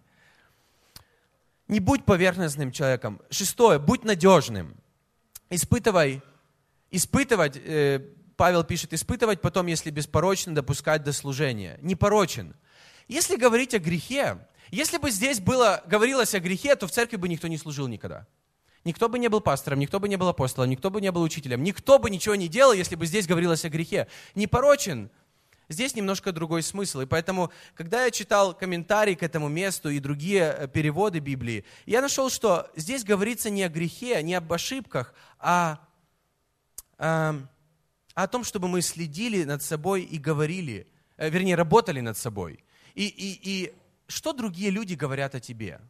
Не 1.68 1.80
будь 1.80 2.06
поверхностным 2.06 2.72
человеком. 2.72 3.20
Шестое, 3.32 3.80
будь 3.80 4.04
надежным. 4.04 4.76
Испытывай, 5.50 6.22
испытывать... 6.94 7.58
Э, 7.58 8.00
Павел 8.36 8.64
пишет, 8.64 8.94
испытывать 8.94 9.42
потом, 9.42 9.68
если 9.68 9.92
беспорочно, 9.92 10.56
допускать 10.56 11.04
до 11.04 11.14
служения. 11.14 11.78
Непорочен. 11.82 12.56
Если 13.08 13.36
говорить 13.36 13.76
о 13.76 13.80
грехе, 13.80 14.48
если 14.72 14.98
бы 14.98 15.12
здесь 15.12 15.40
было, 15.40 15.84
говорилось 15.86 16.34
о 16.34 16.40
грехе, 16.40 16.76
то 16.76 16.88
в 16.88 16.92
церкви 16.92 17.18
бы 17.18 17.30
никто 17.30 17.48
не 17.48 17.60
служил 17.60 17.88
никогда. 17.88 18.26
Никто 18.86 19.08
бы 19.08 19.20
не 19.20 19.30
был 19.30 19.40
пастором, 19.40 19.80
никто 19.80 20.00
бы 20.00 20.10
не 20.10 20.18
был 20.18 20.30
апостолом, 20.30 20.70
никто 20.72 20.90
бы 20.90 21.00
не 21.00 21.12
был 21.12 21.22
учителем, 21.22 21.64
никто 21.64 22.00
бы 22.00 22.10
ничего 22.10 22.34
не 22.34 22.48
делал, 22.48 22.74
если 22.74 22.96
бы 22.96 23.06
здесь 23.06 23.28
говорилось 23.28 23.66
о 23.66 23.70
грехе. 23.70 24.08
Непорочен 24.34 25.12
Здесь 25.70 25.96
немножко 25.96 26.32
другой 26.32 26.62
смысл. 26.62 27.02
И 27.02 27.06
поэтому, 27.06 27.52
когда 27.74 28.04
я 28.04 28.12
читал 28.12 28.54
комментарии 28.54 29.16
к 29.16 29.24
этому 29.24 29.48
месту 29.48 29.90
и 29.90 30.00
другие 30.00 30.56
э, 30.58 30.68
переводы 30.68 31.20
Библии, 31.20 31.64
я 31.86 32.02
нашел, 32.02 32.30
что 32.30 32.70
здесь 32.76 33.04
говорится 33.04 33.50
не 33.50 33.64
о 33.64 33.70
грехе, 33.70 34.22
не 34.24 34.36
об 34.36 34.52
ошибках, 34.52 35.14
а, 35.40 35.80
а, 37.06 37.36
о 38.14 38.28
том, 38.28 38.46
чтобы 38.46 38.70
мы 38.70 38.82
следили 38.82 39.44
над 39.44 39.62
собой 39.62 40.04
и 40.04 40.18
говорили, 40.18 40.88
э, 41.18 41.30
вернее, 41.30 41.56
работали 41.56 42.00
над 42.00 42.18
собой. 42.18 42.64
И, 42.96 43.08
и, 43.08 43.40
и 43.44 43.74
что 44.08 44.32
другие 44.32 44.70
люди 44.70 44.94
говорят 44.94 45.36
о 45.36 45.42
тебе? 45.42 45.82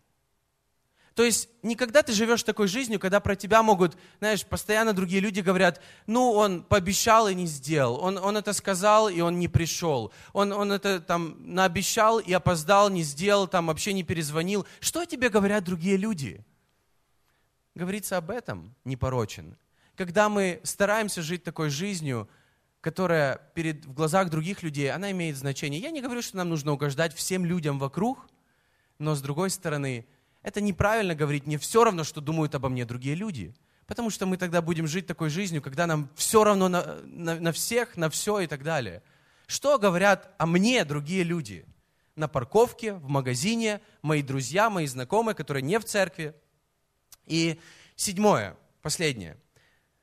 То 1.14 1.24
есть 1.24 1.50
никогда 1.62 2.02
ты 2.02 2.14
живешь 2.14 2.42
такой 2.42 2.68
жизнью, 2.68 3.00
когда 3.00 3.20
про 3.20 3.36
тебя 3.36 3.62
могут, 3.62 3.96
знаешь, 4.18 4.44
постоянно 4.44 4.94
другие 4.94 5.22
люди 5.22 5.42
говорят, 5.42 5.80
ну, 6.08 6.32
он 6.32 6.64
пообещал 6.64 7.28
и 7.28 7.36
не 7.36 7.46
сделал, 7.46 8.04
он, 8.04 8.18
он 8.18 8.36
это 8.36 8.52
сказал 8.52 9.08
и 9.08 9.22
он 9.22 9.38
не 9.38 9.48
пришел, 9.48 10.12
он, 10.32 10.52
он 10.52 10.72
это 10.72 11.00
там 11.00 11.36
наобещал 11.54 12.18
и 12.18 12.34
опоздал, 12.34 12.90
не 12.90 13.04
сделал, 13.04 13.48
там 13.48 13.68
вообще 13.68 13.94
не 13.94 14.02
перезвонил. 14.02 14.66
Что 14.80 15.06
тебе 15.06 15.30
говорят 15.30 15.64
другие 15.64 15.98
люди? 15.98 16.44
Говорится 17.76 18.18
об 18.18 18.32
этом 18.32 18.74
непорочен. 18.84 19.56
Когда 19.96 20.30
мы 20.30 20.60
стараемся 20.64 21.22
жить 21.22 21.44
такой 21.44 21.70
жизнью, 21.70 22.28
которая 22.82 23.40
перед, 23.54 23.86
в 23.86 23.94
глазах 23.94 24.30
других 24.30 24.64
людей, 24.64 24.92
она 24.92 25.12
имеет 25.12 25.38
значение. 25.38 25.80
Я 25.80 25.92
не 25.92 26.02
говорю, 26.02 26.22
что 26.22 26.38
нам 26.38 26.50
нужно 26.50 26.74
угождать 26.74 27.16
всем 27.16 27.46
людям 27.46 27.80
вокруг, 27.80 28.28
но 29.00 29.16
с 29.16 29.22
другой 29.22 29.52
стороны, 29.52 30.06
это 30.42 30.60
неправильно 30.60 31.16
говорить, 31.16 31.46
мне 31.46 31.58
все 31.58 31.84
равно, 31.84 32.04
что 32.04 32.20
думают 32.20 32.56
обо 32.56 32.70
мне 32.70 32.86
другие 32.86 33.16
люди. 33.16 33.56
Потому 33.86 34.10
что 34.10 34.26
мы 34.26 34.38
тогда 34.38 34.62
будем 34.62 34.88
жить 34.88 35.08
такой 35.08 35.30
жизнью, 35.30 35.62
когда 35.62 35.88
нам 35.88 36.10
все 36.16 36.44
равно 36.44 36.68
на, 36.70 36.98
на, 37.04 37.40
на 37.40 37.52
всех, 37.52 37.96
на 37.96 38.10
все 38.10 38.42
и 38.42 38.48
так 38.48 38.64
далее. 38.64 39.04
Что 39.48 39.78
говорят 39.78 40.34
о 40.38 40.46
мне 40.46 40.84
другие 40.86 41.24
люди? 41.24 41.66
На 42.16 42.28
парковке, 42.28 42.94
в 42.94 43.08
магазине, 43.08 43.82
мои 44.02 44.22
друзья, 44.22 44.70
мои 44.70 44.88
знакомые, 44.88 45.36
которые 45.36 45.64
не 45.64 45.80
в 45.80 45.86
церкви. 45.86 46.34
И 47.26 47.60
седьмое, 47.96 48.58
последнее. 48.82 49.38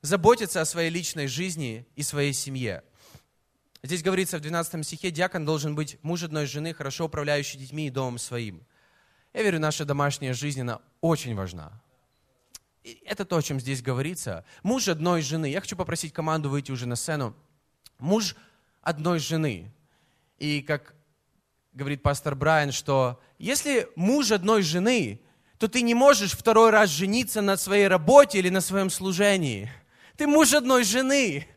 Заботиться 0.02 0.60
о 0.60 0.64
своей 0.64 0.90
личной 0.90 1.26
жизни 1.26 1.86
и 1.94 2.02
своей 2.02 2.32
семье. 2.32 2.82
Здесь 3.82 4.02
говорится 4.02 4.38
в 4.38 4.40
12 4.40 4.86
стихе, 4.86 5.10
диакон 5.10 5.44
должен 5.44 5.74
быть 5.74 5.98
муж 6.02 6.22
одной 6.22 6.46
жены, 6.46 6.74
хорошо 6.74 7.06
управляющий 7.06 7.58
детьми 7.58 7.86
и 7.86 7.90
домом 7.90 8.18
своим. 8.18 8.66
Я 9.32 9.42
верю, 9.42 9.60
наша 9.60 9.84
домашняя 9.84 10.34
жизнь, 10.34 10.60
она 10.60 10.80
очень 11.00 11.34
важна. 11.34 11.82
И 12.82 13.02
это 13.04 13.24
то, 13.24 13.36
о 13.36 13.42
чем 13.42 13.60
здесь 13.60 13.82
говорится. 13.82 14.44
Муж 14.62 14.88
одной 14.88 15.22
жены. 15.22 15.50
Я 15.50 15.60
хочу 15.60 15.76
попросить 15.76 16.12
команду 16.12 16.48
выйти 16.48 16.72
уже 16.72 16.86
на 16.86 16.96
сцену. 16.96 17.36
Муж 17.98 18.34
одной 18.80 19.18
жены. 19.18 19.70
И 20.38 20.62
как 20.62 20.94
говорит 21.72 22.02
пастор 22.02 22.34
Брайан, 22.34 22.72
что 22.72 23.20
если 23.38 23.88
муж 23.96 24.30
одной 24.30 24.62
жены, 24.62 25.20
то 25.58 25.68
ты 25.68 25.82
не 25.82 25.94
можешь 25.94 26.32
второй 26.32 26.70
раз 26.70 26.88
жениться 26.88 27.42
на 27.42 27.56
своей 27.58 27.86
работе 27.86 28.38
или 28.38 28.48
на 28.48 28.62
своем 28.62 28.88
служении. 28.88 29.70
Ты 30.20 30.26
муж 30.26 30.52
одной 30.52 30.84
жены. 30.84 31.48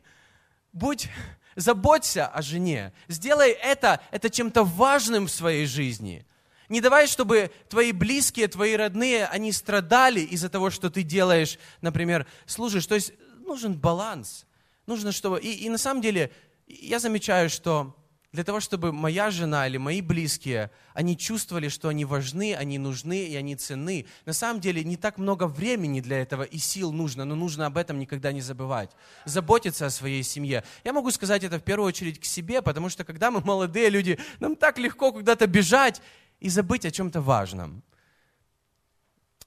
Будь, 0.72 1.10
заботься 1.54 2.26
о 2.26 2.40
жене. 2.40 2.94
Сделай 3.08 3.50
это, 3.50 4.00
это 4.10 4.30
чем-то 4.30 4.64
важным 4.64 5.26
в 5.26 5.30
своей 5.30 5.66
жизни. 5.66 6.24
Не 6.70 6.80
давай, 6.80 7.06
чтобы 7.06 7.50
твои 7.68 7.92
близкие, 7.92 8.48
твои 8.48 8.74
родные, 8.74 9.26
они 9.26 9.52
страдали 9.52 10.20
из-за 10.20 10.48
того, 10.48 10.70
что 10.70 10.88
ты 10.88 11.02
делаешь, 11.02 11.58
например, 11.82 12.26
служишь. 12.46 12.86
То 12.86 12.94
есть 12.94 13.12
нужен 13.46 13.74
баланс. 13.74 14.46
Нужно, 14.86 15.12
чтобы... 15.12 15.40
И, 15.40 15.66
и 15.66 15.68
на 15.68 15.76
самом 15.76 16.00
деле 16.00 16.32
я 16.66 17.00
замечаю, 17.00 17.50
что 17.50 17.94
для 18.34 18.42
того, 18.42 18.58
чтобы 18.58 18.92
моя 18.92 19.30
жена 19.30 19.68
или 19.68 19.76
мои 19.76 20.00
близкие, 20.00 20.72
они 20.92 21.16
чувствовали, 21.16 21.68
что 21.68 21.86
они 21.86 22.04
важны, 22.04 22.56
они 22.56 22.78
нужны 22.78 23.26
и 23.26 23.36
они 23.36 23.54
ценны. 23.54 24.06
На 24.26 24.32
самом 24.32 24.60
деле 24.60 24.82
не 24.82 24.96
так 24.96 25.18
много 25.18 25.46
времени 25.46 26.00
для 26.00 26.18
этого 26.20 26.42
и 26.42 26.58
сил 26.58 26.90
нужно, 26.90 27.24
но 27.24 27.36
нужно 27.36 27.66
об 27.66 27.78
этом 27.78 27.96
никогда 28.00 28.32
не 28.32 28.40
забывать. 28.40 28.90
Заботиться 29.24 29.86
о 29.86 29.90
своей 29.90 30.24
семье. 30.24 30.64
Я 30.82 30.92
могу 30.92 31.12
сказать 31.12 31.44
это 31.44 31.60
в 31.60 31.62
первую 31.62 31.86
очередь 31.86 32.18
к 32.18 32.24
себе, 32.24 32.60
потому 32.60 32.88
что 32.88 33.04
когда 33.04 33.30
мы 33.30 33.40
молодые 33.40 33.88
люди, 33.88 34.18
нам 34.40 34.56
так 34.56 34.78
легко 34.78 35.12
куда-то 35.12 35.46
бежать, 35.46 36.02
и 36.40 36.48
забыть 36.48 36.84
о 36.84 36.90
чем-то 36.90 37.20
важном, 37.20 37.84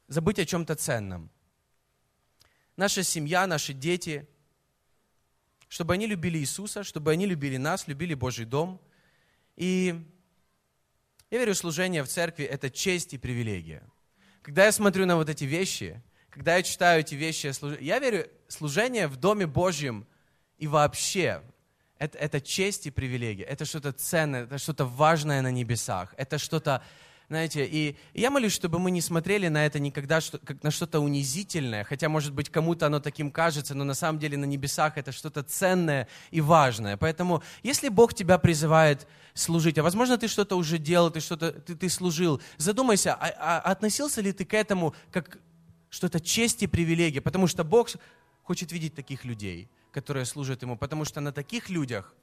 забыть 0.07 0.39
о 0.39 0.45
чем-то 0.45 0.75
ценном. 0.75 1.29
Наша 2.77 3.03
семья, 3.03 3.47
наши 3.47 3.73
дети, 3.73 4.29
чтобы 5.67 5.93
они 5.93 6.07
любили 6.07 6.37
Иисуса, 6.37 6.83
чтобы 6.83 7.11
они 7.11 7.25
любили 7.25 7.57
нас, 7.57 7.87
любили 7.87 8.13
Божий 8.13 8.45
дом. 8.45 8.81
И 9.55 9.99
я 11.29 11.37
верю, 11.39 11.55
служение 11.55 12.03
в 12.03 12.07
церкви– 12.07 12.45
это 12.45 12.69
честь 12.69 13.13
и 13.13 13.17
привилегия. 13.17 13.83
Когда 14.41 14.65
я 14.65 14.71
смотрю 14.71 15.05
на 15.05 15.17
вот 15.17 15.29
эти 15.29 15.43
вещи, 15.43 16.01
когда 16.29 16.55
я 16.55 16.63
читаю 16.63 17.01
эти 17.01 17.15
вещи, 17.15 17.51
я 17.83 17.99
верю, 17.99 18.29
служение 18.47 19.07
в 19.07 19.17
Доме 19.17 19.45
Божьем 19.45 20.07
и 20.57 20.67
вообще 20.67 21.41
это, 21.97 22.17
это 22.17 22.39
честь 22.39 22.87
и 22.87 22.91
привилегия, 22.91 23.43
это 23.43 23.65
что-то 23.65 23.91
ценное, 23.91 24.43
это 24.43 24.57
что-то 24.57 24.85
важное 24.85 25.41
на 25.41 25.51
небесах, 25.51 26.13
это 26.15 26.37
что-то, 26.37 26.83
знаете, 27.27 27.65
и 27.65 27.97
я 28.13 28.31
молюсь, 28.31 28.53
чтобы 28.53 28.79
мы 28.79 28.89
не 28.89 29.01
смотрели 29.01 29.47
на 29.47 29.65
это 29.65 29.79
никогда 29.79 30.21
что, 30.21 30.37
как 30.37 30.63
на 30.63 30.71
что-то 30.71 30.99
унизительное, 30.99 31.83
хотя, 31.83 32.07
может 32.07 32.33
быть, 32.33 32.49
кому-то 32.49 32.85
оно 32.85 32.99
таким 32.99 33.31
кажется, 33.31 33.75
но 33.75 33.83
на 33.83 33.93
самом 33.93 34.19
деле 34.19 34.37
на 34.37 34.45
небесах 34.45 34.97
это 34.97 35.11
что-то 35.11 35.43
ценное 35.43 36.07
и 36.31 36.39
важное. 36.39 36.95
Поэтому, 36.95 37.43
если 37.63 37.89
Бог 37.89 38.13
тебя 38.13 38.37
призывает 38.37 39.07
служить, 39.33 39.77
а 39.77 39.83
возможно, 39.83 40.17
ты 40.17 40.27
что-то 40.27 40.55
уже 40.55 40.77
делал, 40.77 41.11
ты 41.11 41.19
что-то, 41.19 41.51
ты, 41.51 41.75
ты 41.75 41.89
служил, 41.89 42.41
задумайся, 42.57 43.13
а, 43.13 43.27
а 43.39 43.71
относился 43.71 44.21
ли 44.21 44.31
ты 44.31 44.45
к 44.45 44.53
этому 44.53 44.95
как 45.11 45.37
что-то 45.89 46.19
честь 46.19 46.63
и 46.63 46.67
привилегия, 46.67 47.21
потому 47.21 47.47
что 47.47 47.63
Бог 47.63 47.89
хочет 48.43 48.71
видеть 48.71 48.95
таких 48.95 49.25
людей– 49.25 49.69
которые 49.97 50.25
служат 50.25 50.61
Ему, 50.61 50.77
потому 50.77 51.05
что 51.05 51.21
на 51.21 51.31
таких 51.31 51.69
людях, 51.69 52.13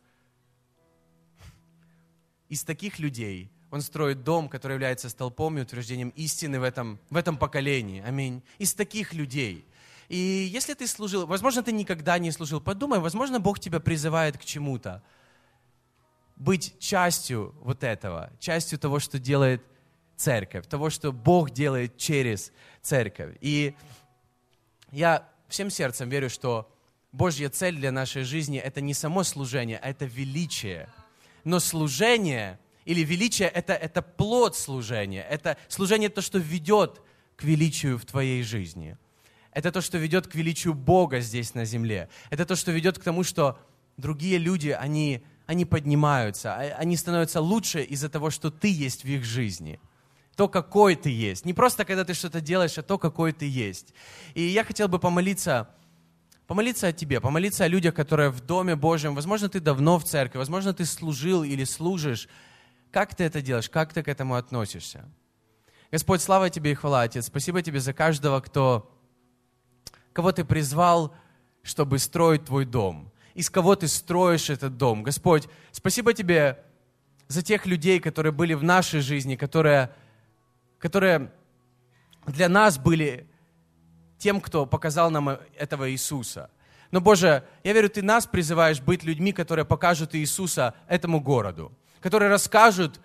из 2.49 2.62
таких 2.62 3.01
людей 3.01 3.51
Он 3.74 3.80
строит 3.80 4.22
дом, 4.22 4.48
который 4.48 4.74
является 4.74 5.08
столпом 5.08 5.58
и 5.58 5.62
утверждением 5.62 6.10
истины 6.10 6.60
в 6.60 6.62
этом, 6.62 7.00
в 7.10 7.16
этом 7.16 7.37
поколении. 7.37 8.04
Аминь. 8.06 8.40
Из 8.58 8.72
таких 8.72 9.12
людей. 9.12 9.66
И 10.08 10.16
если 10.16 10.74
ты 10.74 10.87
служил, 10.87 11.26
возможно, 11.26 11.60
ты 11.60 11.72
никогда 11.72 12.20
не 12.20 12.30
служил, 12.30 12.60
подумай, 12.60 13.00
возможно, 13.00 13.40
Бог 13.40 13.58
тебя 13.58 13.80
призывает 13.80 14.38
к 14.38 14.44
чему-то. 14.44 15.02
Быть 16.37 16.78
частью 16.78 17.52
вот 17.62 17.82
этого, 17.82 18.30
частью 18.38 18.78
того, 18.78 19.00
что 19.00 19.18
делает 19.18 19.60
церковь, 20.14 20.68
того, 20.68 20.88
что 20.88 21.10
Бог 21.10 21.50
делает 21.50 21.96
через 21.96 22.52
церковь. 22.80 23.37
И 23.40 23.74
я 24.92 25.28
всем 25.48 25.68
сердцем 25.68 26.08
верю, 26.08 26.30
что 26.30 26.72
Божья 27.10 27.48
цель 27.48 27.74
для 27.74 27.90
нашей 27.90 28.22
жизни– 28.22 28.56
это 28.64 28.80
не 28.80 28.94
само 28.94 29.24
служение, 29.24 29.80
а 29.82 29.90
это 29.90 30.04
величие. 30.04 30.88
Но 31.42 31.58
служение 31.58 32.60
или 32.85 33.01
величие– 33.03 33.49
это, 33.55 33.73
это 33.73 34.03
плод 34.03 34.57
служения. 34.57 35.23
Это 35.23 35.57
служение– 35.68 36.09
то, 36.11 36.23
что 36.23 36.38
ведет 36.38 37.01
к 37.37 37.44
величию 37.44 37.99
в 37.99 38.05
твоей 38.05 38.42
жизни. 38.42 38.97
Это 39.53 39.70
то, 39.70 39.81
что 39.81 39.99
ведет 39.99 40.27
к 40.27 40.35
величию 40.35 40.75
Бога 40.75 41.20
здесь 41.20 41.55
на 41.55 41.64
земле. 41.64 42.09
Это 42.31 42.44
то, 42.44 42.57
что 42.57 42.73
ведет 42.73 42.99
к 42.99 43.03
тому, 43.03 43.23
что 43.23 43.59
другие 43.97 44.38
люди, 44.38 44.70
они, 44.70 45.23
они 45.47 45.64
поднимаются, 45.64 46.55
а, 46.55 46.61
они 46.79 46.97
становятся 46.97 47.40
лучше 47.40 47.83
из-за 47.83 48.09
того, 48.09 48.31
что 48.31 48.51
ты 48.51 48.73
есть 48.73 49.05
в 49.05 49.09
их 49.09 49.25
жизни. 49.25 49.81
То, 50.37 50.49
какой 50.49 50.97
ты 50.97 51.11
есть. 51.11 51.44
Не 51.44 51.55
просто, 51.55 51.85
когда 51.85 52.05
ты 52.05 52.14
что-то 52.14 52.40
делаешь, 52.40 52.77
а 52.77 52.83
то, 52.83 52.99
какой 52.99 53.33
ты 53.33 53.49
есть. 53.49 53.94
И 54.35 54.42
я 54.42 54.64
хотел 54.64 54.88
бы 54.88 54.99
помолиться 54.99 55.68
помолиться 56.47 56.88
о 56.88 56.92
тебе, 56.92 57.20
помолиться 57.20 57.64
о 57.64 57.68
людях, 57.68 57.94
которые 57.94 58.31
в 58.31 58.40
Доме 58.40 58.77
Божьем. 58.77 59.14
Возможно, 59.14 59.49
ты 59.49 59.61
давно 59.61 59.99
в 59.99 60.05
церкви, 60.05 60.38
возможно, 60.38 60.75
ты 60.75 60.85
служил 60.85 61.42
или 61.42 61.64
служишь. 61.64 62.29
Как 62.94 63.12
ты 63.16 63.24
это 63.24 63.42
делаешь? 63.42 63.68
Как 63.68 63.92
ты 63.92 64.04
к 64.04 64.09
этому 64.09 64.37
относишься? 64.37 65.04
Господь, 65.90 66.22
слава 66.22 66.48
тебе 66.48 66.70
и 66.70 66.74
хвала, 66.74 67.02
Отец. 67.02 67.26
Спасибо 67.26 67.61
тебе 67.61 67.80
за 67.80 67.92
каждого, 67.92 68.40
кто, 68.40 68.88
кого 70.12 70.30
ты 70.30 70.44
призвал, 70.44 71.12
чтобы 71.64 71.98
строить 71.98 72.44
твой 72.44 72.64
дом. 72.64 73.10
Из 73.35 73.50
кого 73.50 73.75
ты 73.75 73.88
строишь 73.88 74.48
этот 74.48 74.77
дом. 74.77 75.02
Господь, 75.02 75.48
спасибо 75.73 76.14
тебе 76.14 76.62
за 77.27 77.42
тех 77.42 77.66
людей, 77.66 77.98
которые 77.98 78.31
были 78.31 78.54
в 78.54 78.62
нашей 78.62 79.00
жизни, 79.00 79.35
которые, 79.35 79.92
которые 80.79 81.33
для 82.29 82.48
нас 82.48 82.79
были 82.79 83.29
тем, 84.19 84.40
кто 84.40 84.66
показал 84.66 85.10
нам 85.10 85.31
этого 85.56 85.90
Иисуса. 85.90 86.48
Но, 86.92 87.00
Боже, 87.00 87.42
я 87.64 87.73
верю, 87.73 87.90
Ты 87.90 88.02
нас 88.02 88.25
призываешь 88.25 88.81
быть 88.81 89.02
людьми, 89.02 89.33
которые 89.33 89.64
покажут 89.64 90.14
Иисуса 90.14 90.77
этому 90.87 91.21
городу, 91.21 91.77
которые 92.05 92.29
расскажут 92.29 93.00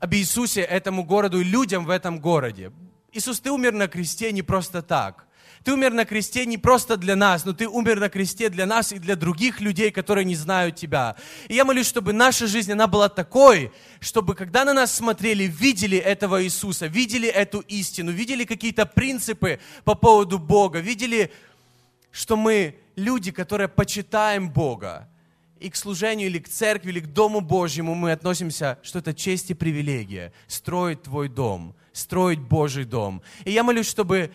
об 0.00 0.12
Иисусе 0.12 0.60
этому 0.60 1.02
городу 1.02 1.40
и 1.40 1.44
людям 1.44 1.86
в 1.86 1.88
этом 1.88 2.20
городе. 2.20 2.72
Иисус, 3.10 3.40
Ты 3.40 3.50
умер 3.50 3.72
на 3.72 3.88
кресте 3.88 4.32
не 4.32 4.42
просто 4.42 4.82
так. 4.82 5.26
Ты 5.64 5.72
умер 5.72 5.94
на 5.94 6.04
кресте 6.04 6.44
не 6.44 6.58
просто 6.58 6.98
для 6.98 7.16
нас, 7.16 7.46
но 7.46 7.54
ты 7.54 7.66
умер 7.66 8.00
на 8.00 8.10
кресте 8.10 8.50
для 8.50 8.66
нас 8.66 8.92
и 8.92 8.98
для 8.98 9.16
других 9.16 9.62
людей, 9.62 9.90
которые 9.90 10.26
не 10.26 10.34
знают 10.36 10.76
Тебя. 10.76 11.16
И 11.48 11.54
я 11.54 11.64
молюсь, 11.64 11.86
чтобы 11.86 12.12
наша 12.12 12.46
жизнь, 12.46 12.70
она 12.70 12.86
была 12.86 13.08
такой, 13.08 13.72
чтобы 13.98 14.34
когда 14.34 14.66
на 14.66 14.74
нас 14.74 14.94
смотрели, 14.94 15.44
видели 15.44 15.96
этого 15.96 16.44
Иисуса, 16.44 16.86
видели 16.86 17.28
эту 17.28 17.60
истину, 17.60 18.12
видели 18.12 18.44
какие-то 18.44 18.84
принципы 18.84 19.58
по 19.84 19.94
поводу 19.94 20.38
Бога, 20.38 20.80
видели, 20.80 21.32
что 22.10 22.36
мы 22.36 22.74
люди, 22.94 23.32
которые 23.32 23.68
почитаем 23.68 24.50
Бога, 24.50 25.08
и 25.64 25.70
к 25.70 25.76
служению, 25.76 26.28
или 26.28 26.38
к 26.38 26.48
церкви, 26.48 26.90
или 26.90 27.00
к 27.00 27.06
Дому 27.06 27.40
Божьему 27.40 27.94
мы 27.94 28.12
относимся, 28.12 28.78
что 28.82 28.98
это 28.98 29.14
честь 29.14 29.50
и 29.50 29.54
привилегия, 29.54 30.32
строить 30.46 31.02
Твой 31.02 31.28
дом, 31.28 31.74
строить 31.92 32.40
Божий 32.40 32.84
дом. 32.84 33.22
И 33.44 33.50
я 33.50 33.62
молюсь, 33.62 33.88
чтобы 33.88 34.30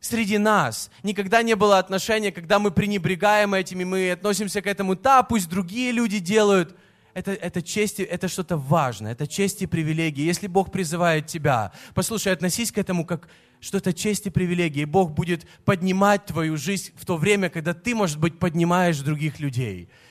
среди 0.00 0.38
нас 0.38 0.90
никогда 1.02 1.42
не 1.42 1.54
было 1.54 1.78
отношения, 1.78 2.32
когда 2.32 2.58
мы 2.58 2.70
пренебрегаем 2.70 3.52
этими, 3.52 3.84
мы 3.84 4.10
относимся 4.10 4.62
к 4.62 4.66
этому, 4.66 4.96
да, 4.96 5.22
пусть 5.22 5.50
другие 5.50 5.92
люди 5.92 6.18
делают. 6.18 6.74
Это, 7.12 7.32
это 7.32 7.60
честь, 7.60 8.00
это 8.00 8.28
что-то 8.28 8.56
важное, 8.56 9.12
это 9.12 9.26
честь 9.26 9.60
и 9.62 9.66
привилегия. 9.66 10.24
Если 10.24 10.46
Бог 10.46 10.72
призывает 10.72 11.26
тебя, 11.26 11.72
послушай, 11.92 12.32
относись 12.32 12.72
к 12.72 12.78
этому 12.78 13.04
как 13.04 13.28
что 13.60 13.76
это 13.76 13.92
честь 13.92 14.26
и 14.26 14.30
привилегия, 14.30 14.82
и 14.82 14.86
Бог 14.86 15.12
будет 15.12 15.46
поднимать 15.64 16.24
твою 16.24 16.56
жизнь 16.56 16.92
в 16.96 17.04
то 17.04 17.16
время, 17.16 17.50
когда 17.50 17.74
ты, 17.74 17.94
может 17.94 18.18
быть, 18.18 18.38
поднимаешь 18.38 18.98
других 19.00 19.38
людей. 19.38 19.90